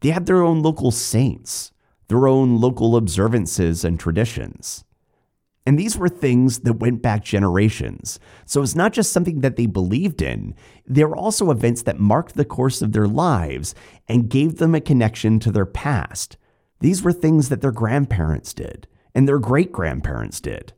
[0.00, 1.72] They had their own local saints,
[2.08, 4.84] their own local observances and traditions.
[5.64, 8.18] And these were things that went back generations.
[8.46, 10.54] So it's not just something that they believed in,
[10.86, 13.74] they were also events that marked the course of their lives
[14.08, 16.36] and gave them a connection to their past.
[16.80, 20.72] These were things that their grandparents did and their great grandparents did.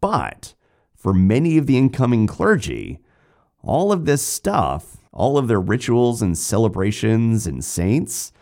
[0.00, 0.54] But
[0.94, 3.00] for many of the incoming clergy,
[3.64, 8.32] all of this stuff, all of their rituals and celebrations and saints,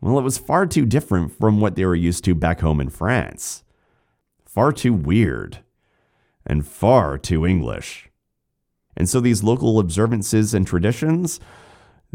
[0.00, 2.90] Well, it was far too different from what they were used to back home in
[2.90, 3.64] France.
[4.44, 5.58] Far too weird.
[6.46, 8.08] And far too English.
[8.96, 11.40] And so these local observances and traditions,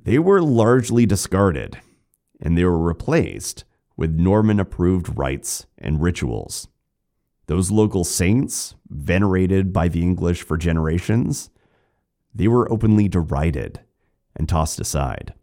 [0.02, 1.80] they were largely discarded,
[2.40, 3.66] and they were replaced
[3.98, 6.70] with Norman approved rites and rituals.
[7.48, 11.50] Those local saints, venerated by the English for generations,
[12.34, 13.82] they were openly derided
[14.36, 15.34] and tossed aside.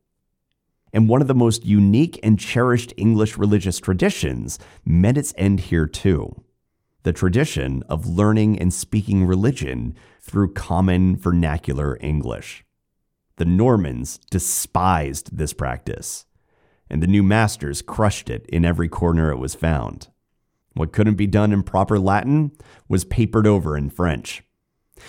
[0.93, 5.87] And one of the most unique and cherished English religious traditions met its end here
[5.87, 6.45] too
[7.05, 12.65] the tradition of learning and speaking religion through common vernacular English.
[13.37, 16.27] The Normans despised this practice,
[16.91, 20.09] and the new masters crushed it in every corner it was found.
[20.75, 22.51] What couldn't be done in proper Latin
[22.89, 24.43] was papered over in French.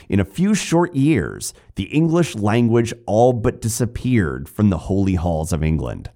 [0.07, 5.53] In a few short years, the English language all but disappeared from the holy halls
[5.53, 6.11] of England.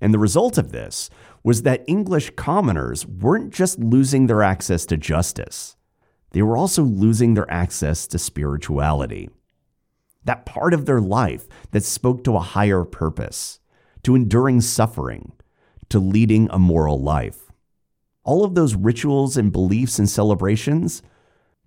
[0.00, 1.08] And the result of this
[1.42, 5.76] was that English commoners weren't just losing their access to justice,
[6.32, 9.30] they were also losing their access to spirituality.
[10.24, 13.60] That part of their life that spoke to a higher purpose,
[14.02, 15.30] to enduring suffering,
[15.90, 17.52] to leading a moral life.
[18.24, 21.02] All of those rituals and beliefs and celebrations,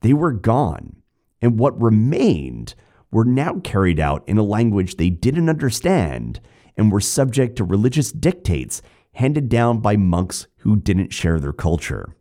[0.02, 0.96] they were gone
[1.41, 2.76] and what remained
[3.12, 6.39] were now carried out in a language they didn't understand
[6.76, 8.82] and were subject to religious dictates
[9.13, 12.15] handed down by monks who didn't share their culture.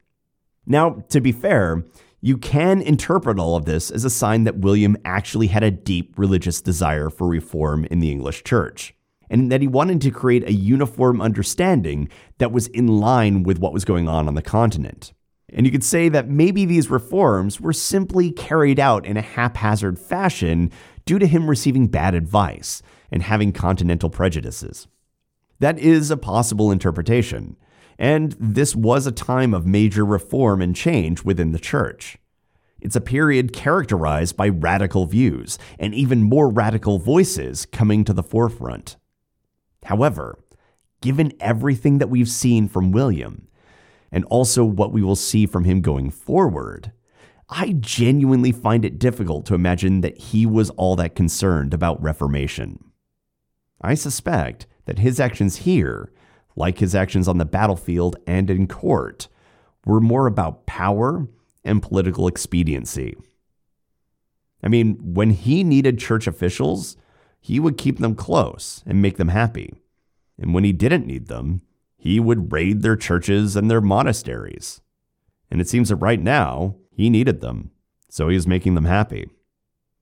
[0.66, 1.84] Now, to be fair,
[2.20, 6.18] you can interpret all of this as a sign that William actually had a deep
[6.18, 8.94] religious desire for reform in the English church,
[9.28, 13.72] and that he wanted to create a uniform understanding that was in line with what
[13.72, 15.12] was going on on the continent.
[15.56, 19.98] And you could say that maybe these reforms were simply carried out in a haphazard
[19.98, 20.70] fashion
[21.06, 24.86] due to him receiving bad advice and having continental prejudices.
[25.58, 27.56] That is a possible interpretation,
[27.98, 32.18] and this was a time of major reform and change within the church.
[32.78, 38.22] It's a period characterized by radical views and even more radical voices coming to the
[38.22, 38.96] forefront.
[39.84, 40.38] However,
[41.00, 43.48] given everything that we've seen from William,
[44.10, 46.92] and also what we will see from him going forward,
[47.48, 52.82] I genuinely find it difficult to imagine that he was all that concerned about reformation.
[53.80, 56.12] I suspect that his actions here,
[56.56, 59.28] like his actions on the battlefield and in court,
[59.84, 61.28] were more about power
[61.64, 63.16] and political expediency.
[64.62, 66.96] I mean, when he needed church officials,
[67.40, 69.74] he would keep them close and make them happy.
[70.38, 71.62] And when he didn't need them,
[71.96, 74.80] he would raid their churches and their monasteries.
[75.50, 77.70] And it seems that right now, he needed them,
[78.08, 79.28] so he was making them happy.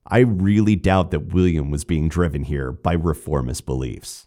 [0.06, 4.26] I really doubt that William was being driven here by reformist beliefs.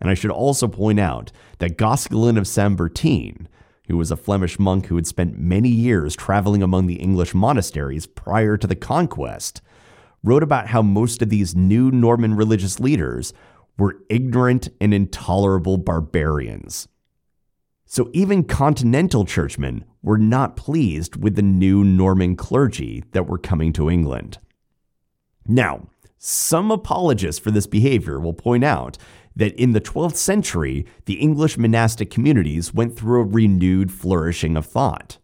[0.00, 3.48] And I should also point out that Goscelin of Saint Bertin,
[3.88, 8.06] who was a Flemish monk who had spent many years traveling among the English monasteries
[8.06, 9.62] prior to the conquest,
[10.22, 13.32] wrote about how most of these new Norman religious leaders
[13.78, 16.88] were ignorant and intolerable barbarians.
[17.86, 23.72] So even continental churchmen were not pleased with the new Norman clergy that were coming
[23.74, 24.38] to England.
[25.46, 28.98] Now, some apologists for this behavior will point out
[29.36, 34.66] that in the 12th century, the English monastic communities went through a renewed flourishing of
[34.66, 35.18] thought,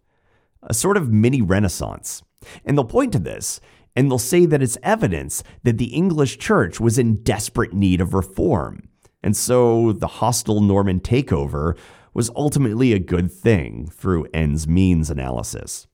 [0.63, 2.23] a sort of mini renaissance.
[2.65, 3.61] And they'll point to this,
[3.97, 8.15] and they'll say that it's evidence that the English church was in desperate need of
[8.15, 8.89] reform.
[9.23, 11.77] And so the hostile Norman takeover
[12.15, 15.87] was ultimately a good thing through ends means analysis.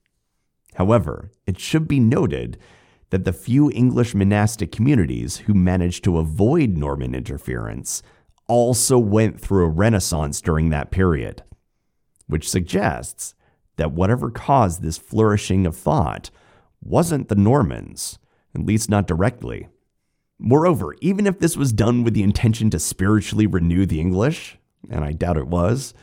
[0.74, 2.58] However, it should be noted
[3.10, 8.02] that the few English monastic communities who managed to avoid Norman interference
[8.46, 11.42] also went through a renaissance during that period,
[12.26, 13.34] which suggests
[13.76, 16.30] that whatever caused this flourishing of thought
[16.82, 18.18] wasn't the Normans,
[18.54, 19.68] at least not directly.
[20.38, 24.58] Moreover, even if this was done with the intention to spiritually renew the English,
[24.90, 25.94] and I doubt it was,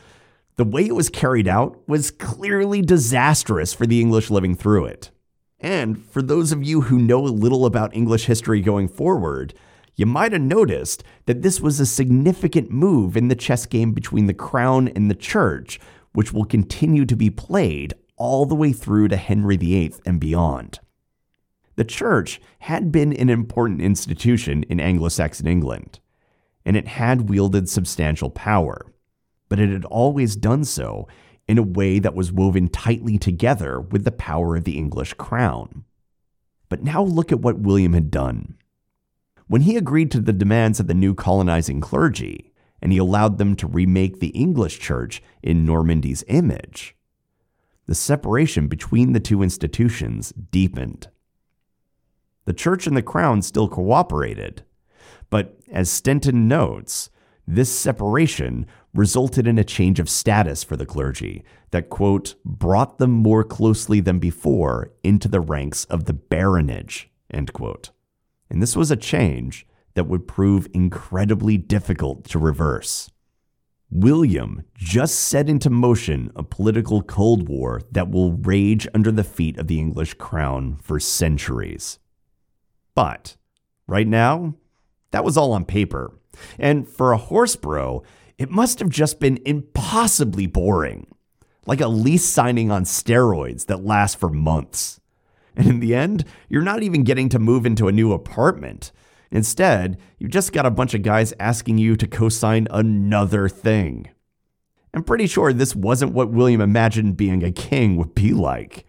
[0.56, 5.10] the way it was carried out was clearly disastrous for the English living through it.
[5.60, 9.54] And for those of you who know a little about English history going forward,
[9.94, 14.26] you might have noticed that this was a significant move in the chess game between
[14.26, 15.78] the crown and the church,
[16.12, 20.80] which will continue to be played all the way through to Henry VIII and beyond.
[21.76, 26.00] The church had been an important institution in Anglo Saxon England,
[26.64, 28.86] and it had wielded substantial power
[29.48, 31.06] but it had always done so
[31.48, 35.84] in a way that was woven tightly together with the power of the English crown.
[36.68, 38.56] But now look at what William had done.
[39.46, 43.56] When he agreed to the demands of the new colonizing clergy, and he allowed them
[43.56, 46.96] to remake the English church in Normandy's image.
[47.86, 51.08] The separation between the two institutions deepened.
[52.44, 54.64] The church and the crown still cooperated,
[55.30, 57.10] but as Stenton notes,
[57.46, 58.66] this separation
[58.96, 64.00] resulted in a change of status for the clergy that, quote, brought them more closely
[64.00, 67.90] than before into the ranks of the baronage, end quote.
[68.48, 73.10] And this was a change that would prove incredibly difficult to reverse.
[73.90, 79.58] William just set into motion a political Cold War that will rage under the feet
[79.58, 81.98] of the English crown for centuries.
[82.94, 83.36] But
[83.86, 84.54] right now,
[85.12, 86.18] that was all on paper.
[86.58, 88.02] And for a horse bro,
[88.38, 91.06] it must have just been impossibly boring,
[91.66, 95.00] like a lease signing on steroids that lasts for months.
[95.56, 98.92] And in the end, you're not even getting to move into a new apartment.
[99.30, 104.10] Instead, you've just got a bunch of guys asking you to co sign another thing.
[104.92, 108.86] I'm pretty sure this wasn't what William imagined being a king would be like.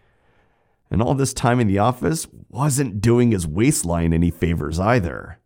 [0.90, 5.38] And all this time in the office wasn't doing his waistline any favors either.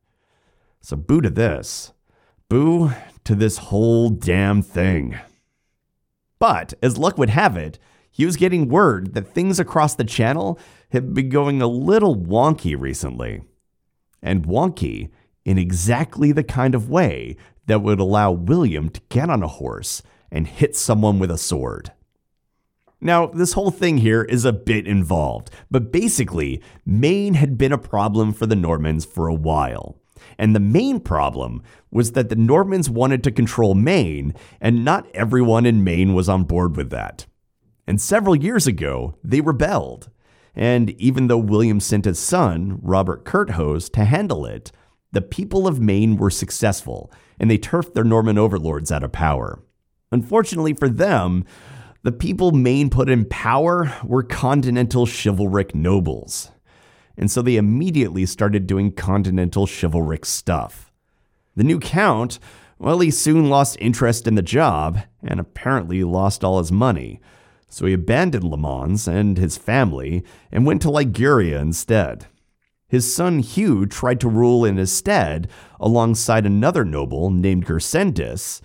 [0.80, 1.92] So, boo to this.
[2.48, 2.92] Boo
[3.24, 5.18] to this whole damn thing.
[6.38, 7.78] But, as luck would have it,
[8.10, 10.58] he was getting word that things across the channel
[10.90, 13.42] had been going a little wonky recently.
[14.22, 15.10] And wonky
[15.44, 20.02] in exactly the kind of way that would allow William to get on a horse
[20.30, 21.92] and hit someone with a sword.
[23.00, 27.78] Now, this whole thing here is a bit involved, but basically, Maine had been a
[27.78, 29.96] problem for the Normans for a while.
[30.38, 35.66] And the main problem was that the Normans wanted to control Maine, and not everyone
[35.66, 37.26] in Maine was on board with that.
[37.86, 40.10] And several years ago, they rebelled.
[40.54, 44.70] And even though William sent his son, Robert Curthose, to handle it,
[45.12, 49.62] the people of Maine were successful, and they turfed their Norman overlords out of power.
[50.10, 51.44] Unfortunately for them,
[52.02, 56.50] the people Maine put in power were continental chivalric nobles
[57.16, 60.92] and so they immediately started doing continental chivalric stuff.
[61.54, 62.38] The new count,
[62.78, 67.20] well, he soon lost interest in the job and apparently lost all his money.
[67.68, 72.26] So he abandoned Le Mans and his family and went to Liguria instead.
[72.88, 75.48] His son Hugh tried to rule in his stead
[75.80, 78.60] alongside another noble named Gersendis,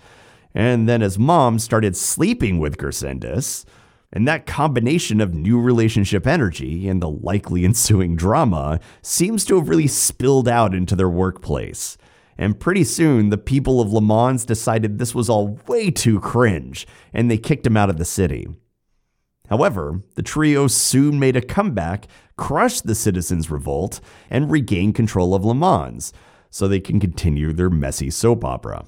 [0.54, 3.64] and then his mom started sleeping with Gersendis,
[4.12, 9.68] and that combination of new relationship energy and the likely ensuing drama seems to have
[9.68, 11.98] really spilled out into their workplace.
[12.38, 16.86] And pretty soon, the people of Le Mans decided this was all way too cringe,
[17.12, 18.46] and they kicked him out of the city.
[19.48, 22.06] However, the trio soon made a comeback,
[22.36, 24.00] crushed the citizens' revolt,
[24.30, 26.12] and regained control of Le Mans,
[26.48, 28.84] so they can continue their messy soap opera.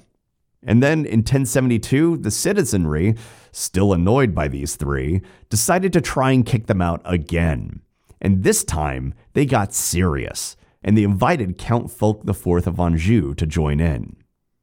[0.63, 3.15] And then in 1072, the citizenry,
[3.51, 7.81] still annoyed by these three, decided to try and kick them out again.
[8.21, 13.45] And this time, they got serious, and they invited Count Fulk IV of Anjou to
[13.47, 14.15] join in.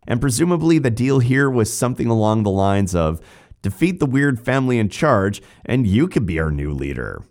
[0.07, 3.20] And presumably, the deal here was something along the lines of
[3.61, 7.24] defeat the weird family in charge, and you could be our new leader.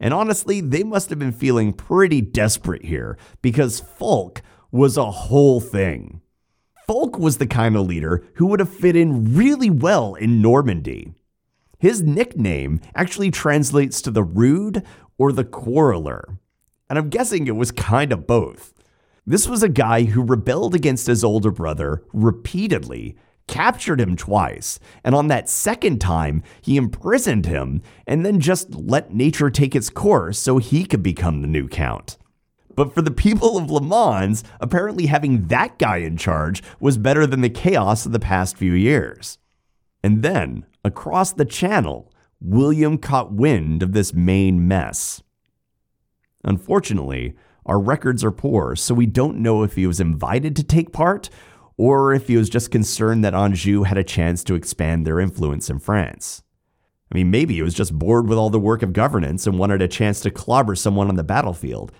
[0.00, 4.42] And honestly, they must have been feeling pretty desperate here because Fulk
[4.72, 6.20] was a whole thing.
[6.90, 11.14] Fulk was the kind of leader who would have fit in really well in Normandy.
[11.78, 14.82] His nickname actually translates to the rude
[15.16, 16.36] or the quarreler,
[16.88, 18.74] and I'm guessing it was kind of both.
[19.24, 23.16] This was a guy who rebelled against his older brother repeatedly,
[23.46, 29.14] captured him twice, and on that second time, he imprisoned him and then just let
[29.14, 32.18] nature take its course so he could become the new count.
[32.74, 37.26] But for the people of Le Mans, apparently having that guy in charge was better
[37.26, 39.38] than the chaos of the past few years.
[40.02, 45.22] And then, across the channel, William caught wind of this Maine mess.
[46.42, 47.34] Unfortunately,
[47.66, 51.28] our records are poor, so we don't know if he was invited to take part
[51.76, 55.70] or if he was just concerned that Anjou had a chance to expand their influence
[55.70, 56.42] in France.
[57.10, 59.82] I mean, maybe he was just bored with all the work of governance and wanted
[59.82, 61.92] a chance to clobber someone on the battlefield,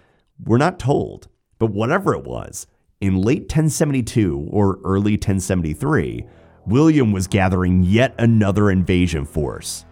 [0.45, 1.29] we're not told,
[1.59, 2.67] but whatever it was,
[3.01, 6.25] in late 1072 or early 1073,
[6.67, 9.85] William was gathering yet another invasion force.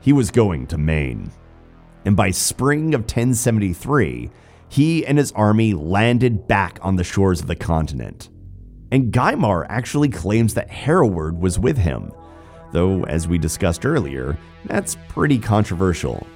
[0.00, 1.30] He was going to Maine.
[2.04, 4.30] And by spring of 1073,
[4.68, 8.30] he and his army landed back on the shores of the continent.
[8.90, 12.12] And Gaimar actually claims that Hereward was with him,
[12.72, 16.26] though, as we discussed earlier, that's pretty controversial.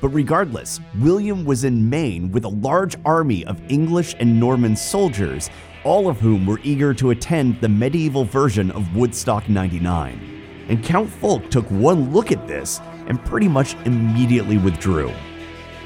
[0.00, 5.50] But regardless, William was in Maine with a large army of English and Norman soldiers,
[5.84, 10.66] all of whom were eager to attend the medieval version of Woodstock 99.
[10.68, 15.12] And Count Fulk took one look at this and pretty much immediately withdrew.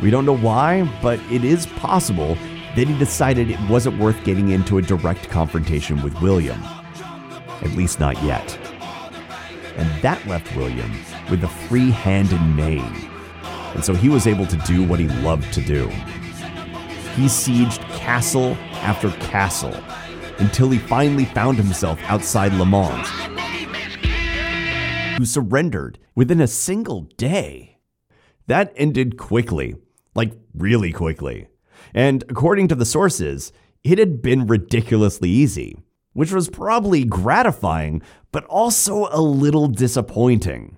[0.03, 2.35] We don't know why, but it is possible
[2.77, 6.61] that he decided it wasn't worth getting into a direct confrontation with William.
[7.63, 8.59] At least not yet.
[9.77, 10.91] And that left William
[11.31, 13.10] with a free hand in Maine.
[13.75, 15.89] And so he was able to do what he loved to do.
[17.17, 19.75] He sieged castle after castle
[20.39, 23.07] until he finally found himself outside Le Mans,
[25.19, 27.79] who surrendered within a single day.
[28.47, 29.77] That ended quickly,
[30.15, 31.49] like really quickly.
[31.95, 33.53] And according to the sources,
[33.85, 35.79] it had been ridiculously easy,
[36.13, 38.03] which was probably gratifying,
[38.33, 40.77] but also a little disappointing.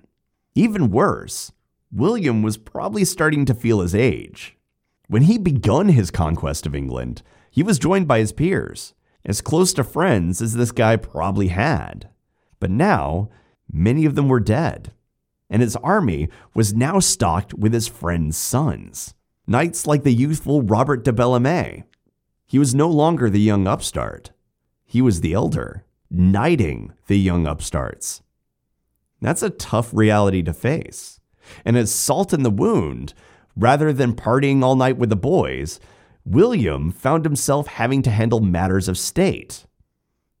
[0.55, 1.51] Even worse,
[1.95, 4.57] William was probably starting to feel his age.
[5.07, 7.21] When he begun his conquest of England,
[7.51, 12.09] he was joined by his peers, as close to friends as this guy probably had.
[12.59, 13.29] But now,
[13.71, 14.91] many of them were dead,
[15.51, 19.13] and his army was now stocked with his friends' sons,
[19.45, 21.83] knights like the youthful Robert de Bellême.
[22.47, 24.31] He was no longer the young upstart,
[24.83, 28.23] he was the elder, knighting the young upstarts.
[29.21, 31.19] That's a tough reality to face.
[31.65, 33.13] And as salt in the wound,
[33.55, 35.79] Rather than partying all night with the boys,
[36.25, 39.65] William found himself having to handle matters of state.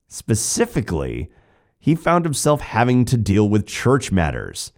[0.07, 1.29] Specifically,
[1.79, 4.71] he found himself having to deal with church matters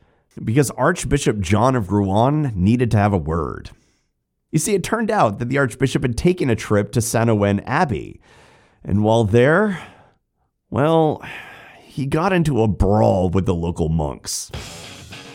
[0.43, 3.69] because Archbishop John of Rouen needed to have a word.
[4.51, 7.29] You see, it turned out that the Archbishop had taken a trip to St.
[7.29, 8.19] Ouen Abbey,
[8.83, 9.81] and while there,
[10.69, 11.23] well,
[11.83, 14.51] he got into a brawl with the local monks.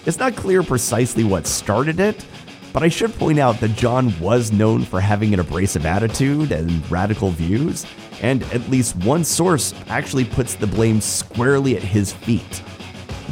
[0.06, 2.24] It's not clear precisely what started it,
[2.72, 6.88] but I should point out that John was known for having an abrasive attitude and
[6.90, 7.84] radical views,
[8.22, 12.62] and at least one source actually puts the blame squarely at his feet.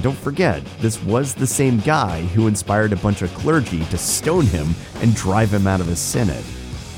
[0.02, 4.46] Don't forget, this was the same guy who inspired a bunch of clergy to stone
[4.46, 6.44] him and drive him out of his synod.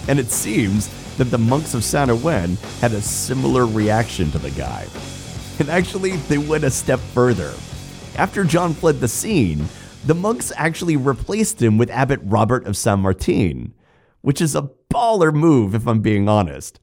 [0.08, 4.50] And it seems that the monks of Saint Ouen had a similar reaction to the
[4.50, 4.86] guy.
[5.58, 7.52] And actually, they went a step further.
[8.16, 9.66] After John fled the scene,
[10.04, 13.74] the monks actually replaced him with Abbot Robert of Saint Martin,
[14.20, 16.80] which is a baller move if I'm being honest.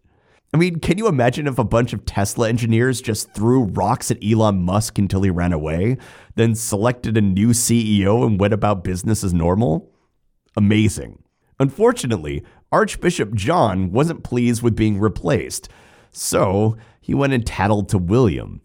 [0.54, 4.24] I mean, can you imagine if a bunch of Tesla engineers just threw rocks at
[4.24, 5.98] Elon Musk until he ran away,
[6.36, 9.92] then selected a new CEO and went about business as normal?
[10.56, 11.22] Amazing.
[11.60, 15.70] Unfortunately, Archbishop John wasn't pleased with being replaced,
[16.12, 18.62] so he went and tattled to William,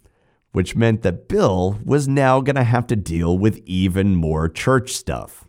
[0.52, 4.92] which meant that Bill was now going to have to deal with even more church
[4.92, 5.48] stuff.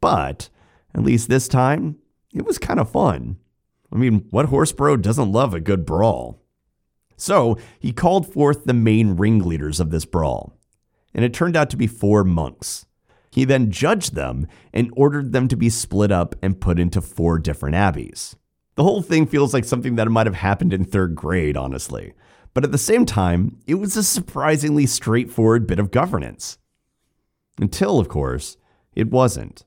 [0.00, 0.48] But,
[0.94, 1.96] at least this time,
[2.32, 3.36] it was kind of fun.
[3.92, 6.42] I mean, what horse bro doesn't love a good brawl?
[7.16, 10.58] So, he called forth the main ringleaders of this brawl,
[11.14, 12.86] and it turned out to be four monks.
[13.30, 17.38] He then judged them and ordered them to be split up and put into four
[17.38, 18.36] different abbeys.
[18.74, 22.12] The whole thing feels like something that might have happened in third grade, honestly.
[22.54, 26.58] But at the same time, it was a surprisingly straightforward bit of governance.
[27.58, 28.56] Until, of course,
[28.94, 29.64] it wasn't.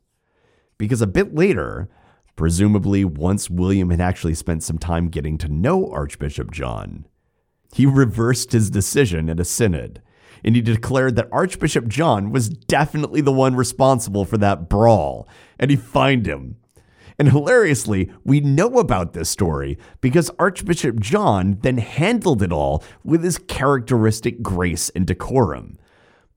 [0.78, 1.90] Because a bit later,
[2.36, 7.08] presumably once William had actually spent some time getting to know Archbishop John,
[7.74, 10.02] he reversed his decision at a synod
[10.46, 15.28] and he declared that Archbishop John was definitely the one responsible for that brawl,
[15.60, 16.58] and he fined him.
[17.18, 23.24] And hilariously, we know about this story because Archbishop John then handled it all with
[23.24, 25.78] his characteristic grace and decorum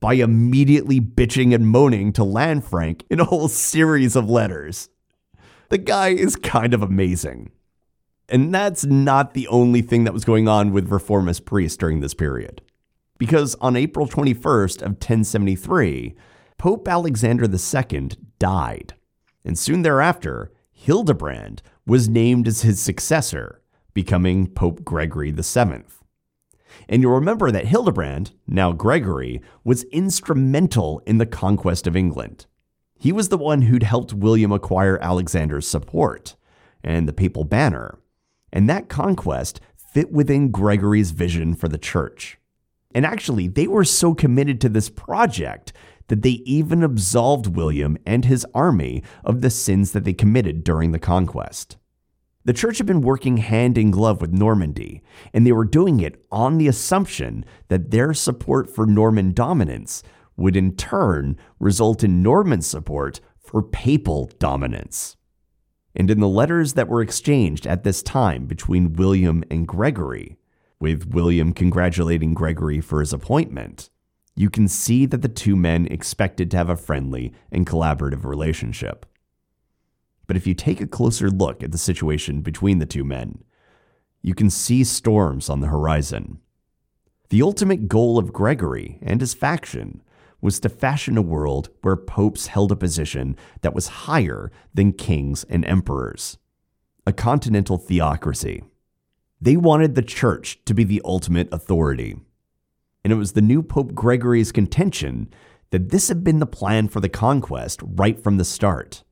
[0.01, 4.89] by immediately bitching and moaning to Lanfranc in a whole series of letters.
[5.71, 7.51] The guy is kind of amazing.
[8.29, 12.15] And that's not the only thing that was going on with reformist priests during this
[12.15, 12.63] period.
[13.19, 16.15] Because on April 21st of 1073,
[16.57, 18.95] Pope Alexander II died.
[19.45, 23.61] And soon thereafter, Hildebrand was named as his successor,
[23.95, 25.83] becoming Pope Gregory VII.
[26.89, 32.47] And you'll remember that Hildebrand, now Gregory, was instrumental in the conquest of England.
[32.97, 36.37] He was the one who'd helped William acquire Alexander's support
[36.85, 37.99] and the papal banner.
[38.53, 42.39] And that conquest fit within Gregory's vision for the church.
[42.95, 45.73] And actually, they were so committed to this project
[46.09, 50.93] that they even absolved William and his army of the sins that they committed during
[50.93, 51.77] the conquest.
[52.45, 55.03] The church had been working hand in glove with Normandy,
[55.35, 60.03] and they were doing it on the assumption that their support for Norman dominance
[60.37, 65.17] would in turn result in Norman support for papal dominance.
[65.95, 70.39] and in the letters that were exchanged at this time between William and Gregory,
[70.81, 73.91] with William congratulating Gregory for his appointment,
[74.39, 79.05] you can see that the two men expected to have a friendly and collaborative relationship.
[80.29, 83.43] But if you take a closer look at the situation between the two men,
[84.23, 86.39] you can see storms on the horizon.
[87.31, 90.05] The ultimate goal of Gregory and his faction
[90.41, 95.43] was to fashion a world where popes held a position that was higher than kings
[95.51, 96.39] and emperors,
[97.05, 98.63] a continental theocracy.
[99.41, 102.19] They wanted the church to be the ultimate authority.
[103.05, 105.33] And it was the new Pope Gregory's contention
[105.71, 109.05] that this had been the plan for the conquest right from the start.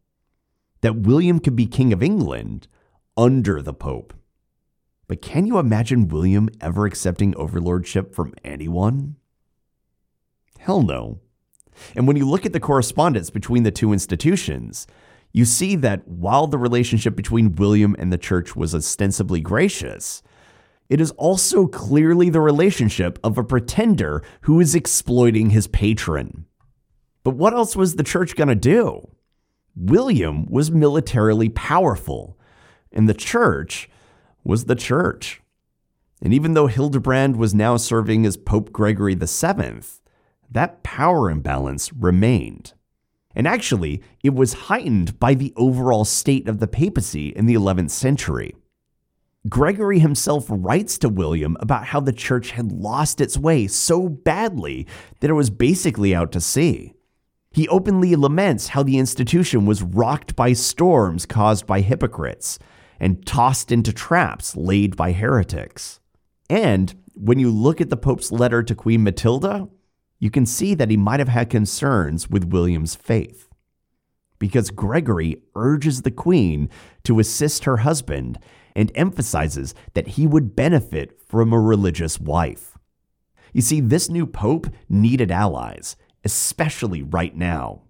[0.80, 2.68] That William could be King of England
[3.16, 4.14] under the Pope.
[5.09, 9.16] But can you imagine William ever accepting overlordship from anyone?
[10.59, 11.20] Hell no.
[11.95, 14.87] And when you look at the correspondence between the two institutions,
[15.32, 20.22] you see that while the relationship between William and the church was ostensibly gracious,
[20.89, 26.47] it is also clearly the relationship of a pretender who is exploiting his patron.
[27.24, 29.09] But what else was the church going to do?
[29.74, 32.39] William was militarily powerful,
[32.93, 33.91] and the church
[34.45, 35.43] was the church.
[36.22, 39.82] And even though Hildebrand was now serving as Pope Gregory VII,
[40.51, 42.72] that power imbalance remained.
[43.34, 47.91] And actually, it was heightened by the overall state of the papacy in the 11th
[47.91, 48.55] century.
[49.49, 54.86] Gregory himself writes to William about how the church had lost its way so badly
[55.20, 56.94] that it was basically out to sea.
[57.51, 62.59] He openly laments how the institution was rocked by storms caused by hypocrites
[62.99, 66.01] and tossed into traps laid by heretics.
[66.49, 69.68] And when you look at the Pope's letter to Queen Matilda,
[70.18, 73.45] you can see that he might have had concerns with William's faith.
[74.39, 76.68] Because Gregory urges the Queen
[77.05, 78.39] to assist her husband
[78.74, 82.76] and emphasizes that he would benefit from a religious wife.
[83.53, 87.82] You see, this new Pope needed allies, especially right now.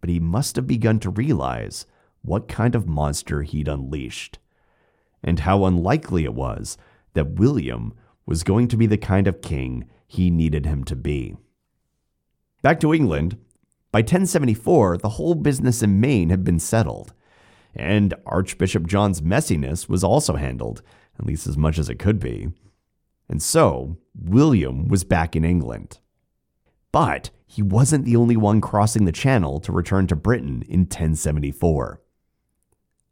[0.00, 1.86] But he must have begun to realize
[2.20, 4.38] what kind of monster he'd unleashed,
[5.24, 6.76] and how unlikely it was
[7.14, 7.94] that William
[8.26, 11.36] was going to be the kind of king he needed him to be.
[12.60, 13.38] Back to England,
[13.92, 17.12] by 1074, the whole business in Maine had been settled,
[17.74, 20.80] and Archbishop John's messiness was also handled,
[21.20, 22.48] at least as much as it could be.
[23.28, 25.98] And so, William was back in England.
[26.90, 32.00] But he wasn't the only one crossing the channel to return to Britain in 1074.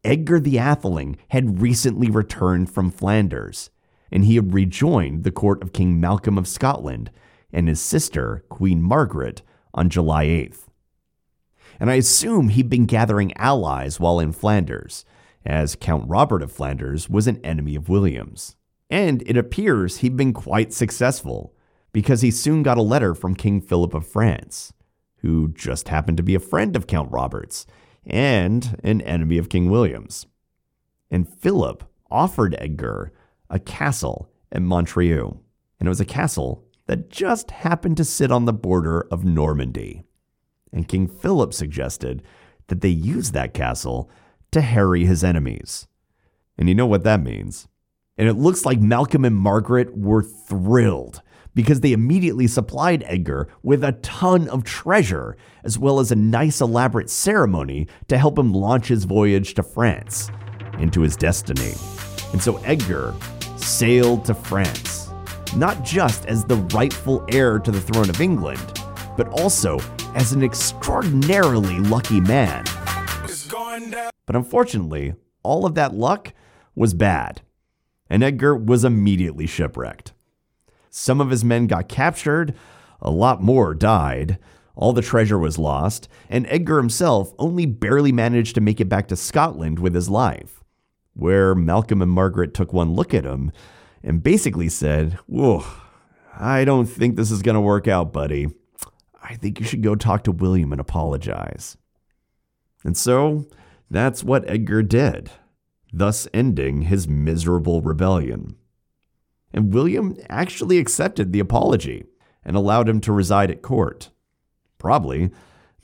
[0.03, 3.69] Edgar the Atheling had recently returned from Flanders,
[4.11, 7.11] and he had rejoined the court of King Malcolm of Scotland
[7.53, 9.43] and his sister, Queen Margaret,
[9.75, 10.70] on July 8th.
[11.81, 15.05] And I assume he'd been gathering allies while in Flanders,
[15.45, 18.55] as Count Robert of Flanders was an enemy of William's.
[18.91, 21.55] And it appears he'd been quite successful,
[21.93, 24.73] because he soon got a letter from King Philip of France,
[25.23, 27.67] who just happened to be a friend of Count Robert's
[28.07, 30.27] and an enemy of King William's.
[31.11, 33.13] And Philip offered Edgar
[33.49, 35.41] a castle at Montreuil,
[35.79, 40.05] and it was a castle that just happened to sit on the border of Normandy.
[40.73, 42.23] And King Philip suggested
[42.69, 44.11] that they use that castle
[44.53, 45.87] to harry his enemies.
[46.57, 47.69] And you know what that means.
[48.17, 51.23] And it looks like Malcolm and Margaret were thrilled
[51.55, 56.61] because they immediately supplied Edgar with a ton of treasure, as well as a nice
[56.61, 60.31] elaborate ceremony to help him launch his voyage to France,
[60.79, 61.75] into his destiny.
[62.33, 63.15] And so Edgar
[63.57, 65.09] sailed to France,
[65.57, 68.81] not just as the rightful heir to the throne of England,
[69.17, 69.79] but also
[70.15, 72.65] as an extraordinarily lucky man.
[74.27, 76.33] But unfortunately, all of that luck
[76.75, 77.43] was bad,
[78.09, 80.13] and Edgar was immediately shipwrecked.
[80.91, 82.55] Some of his men got captured,
[83.01, 84.39] a lot more died.
[84.75, 89.09] All the treasure was lost, and Edgar himself only barely managed to make it back
[89.09, 90.63] to Scotland with his life,
[91.15, 93.53] where Malcolm and Margaret took one look at him
[94.03, 95.65] and basically said, Whoa,
[96.39, 98.49] I don't think this is going to work out, buddy.
[99.23, 101.77] I think you should go talk to William and apologize.
[102.85, 103.47] And so
[103.91, 105.31] that's what Edgar did,
[105.93, 108.57] thus ending his miserable rebellion
[109.53, 112.05] and William actually accepted the apology
[112.45, 114.11] and allowed him to reside at court.
[114.79, 115.31] Probably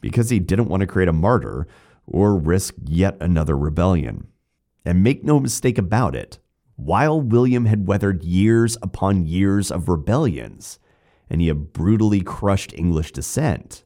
[0.00, 1.66] because he didn't want to create a martyr
[2.06, 4.28] or risk yet another rebellion.
[4.84, 6.38] And make no mistake about it,
[6.76, 10.78] while William had weathered years upon years of rebellions,
[11.28, 13.84] and he had brutally crushed English dissent,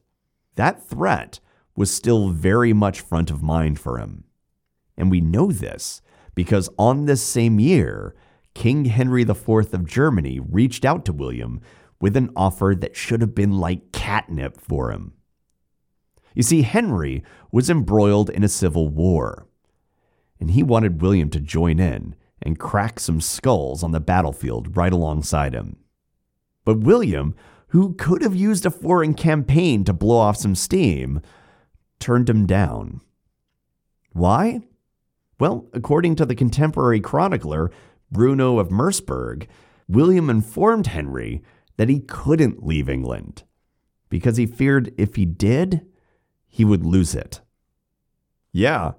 [0.55, 1.39] that threat
[1.75, 4.25] was still very much front of mind for him.
[4.97, 6.01] And we know this
[6.35, 8.15] because on this same year,
[8.53, 11.61] King Henry IV of Germany reached out to William
[11.99, 15.13] with an offer that should have been like catnip for him.
[16.33, 19.47] You see, Henry was embroiled in a civil war,
[20.39, 24.93] and he wanted William to join in and crack some skulls on the battlefield right
[24.93, 25.77] alongside him.
[26.63, 27.35] But William,
[27.69, 31.21] who could have used a foreign campaign to blow off some steam,
[31.99, 33.01] turned him down.
[34.13, 34.61] Why?
[35.39, 37.71] Well, according to the contemporary chronicler
[38.11, 39.47] Bruno of Merseburg,
[39.87, 41.41] William informed Henry
[41.77, 43.43] that he couldn't leave England
[44.09, 45.85] because he feared if he did,
[46.47, 47.41] he would lose it.
[48.51, 48.91] Yeah,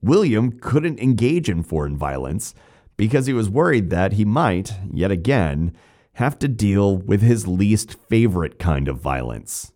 [0.00, 2.54] William couldn't engage in foreign violence
[2.96, 5.76] because he was worried that he might, yet again,
[6.14, 9.72] have to deal with his least favorite kind of violence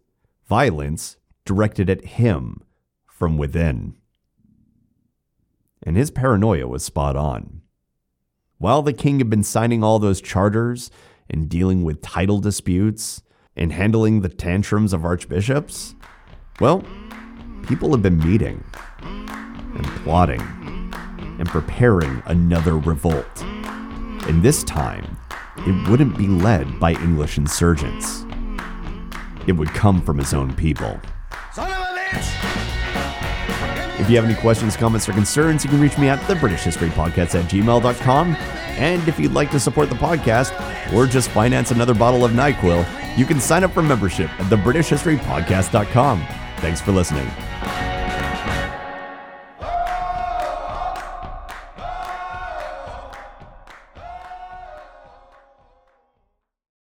[0.49, 2.63] violence directed at him
[3.07, 3.95] from within.
[5.83, 7.61] And his paranoia was spot on.
[8.57, 10.91] While the king had been signing all those charters
[11.29, 13.23] and dealing with title disputes
[13.55, 15.95] and handling the tantrums of archbishops,
[16.61, 16.83] well,
[17.67, 18.65] people have been meeting
[19.03, 20.41] and plotting
[21.39, 23.43] and preparing another revolt.
[23.43, 25.18] And this time,
[25.67, 28.25] it wouldn't be led by English insurgents.
[29.47, 31.01] It would come from his own people.
[33.99, 36.63] If you have any questions, comments, or concerns, you can reach me at the British
[36.63, 38.37] History Podcast at gmail.com.
[38.79, 40.53] And if you'd like to support the podcast
[40.95, 46.27] or just finance another bottle of NyQuil, you can sign up for membership at thebritishhistorypodcast.com.
[46.59, 47.29] Thanks for listening.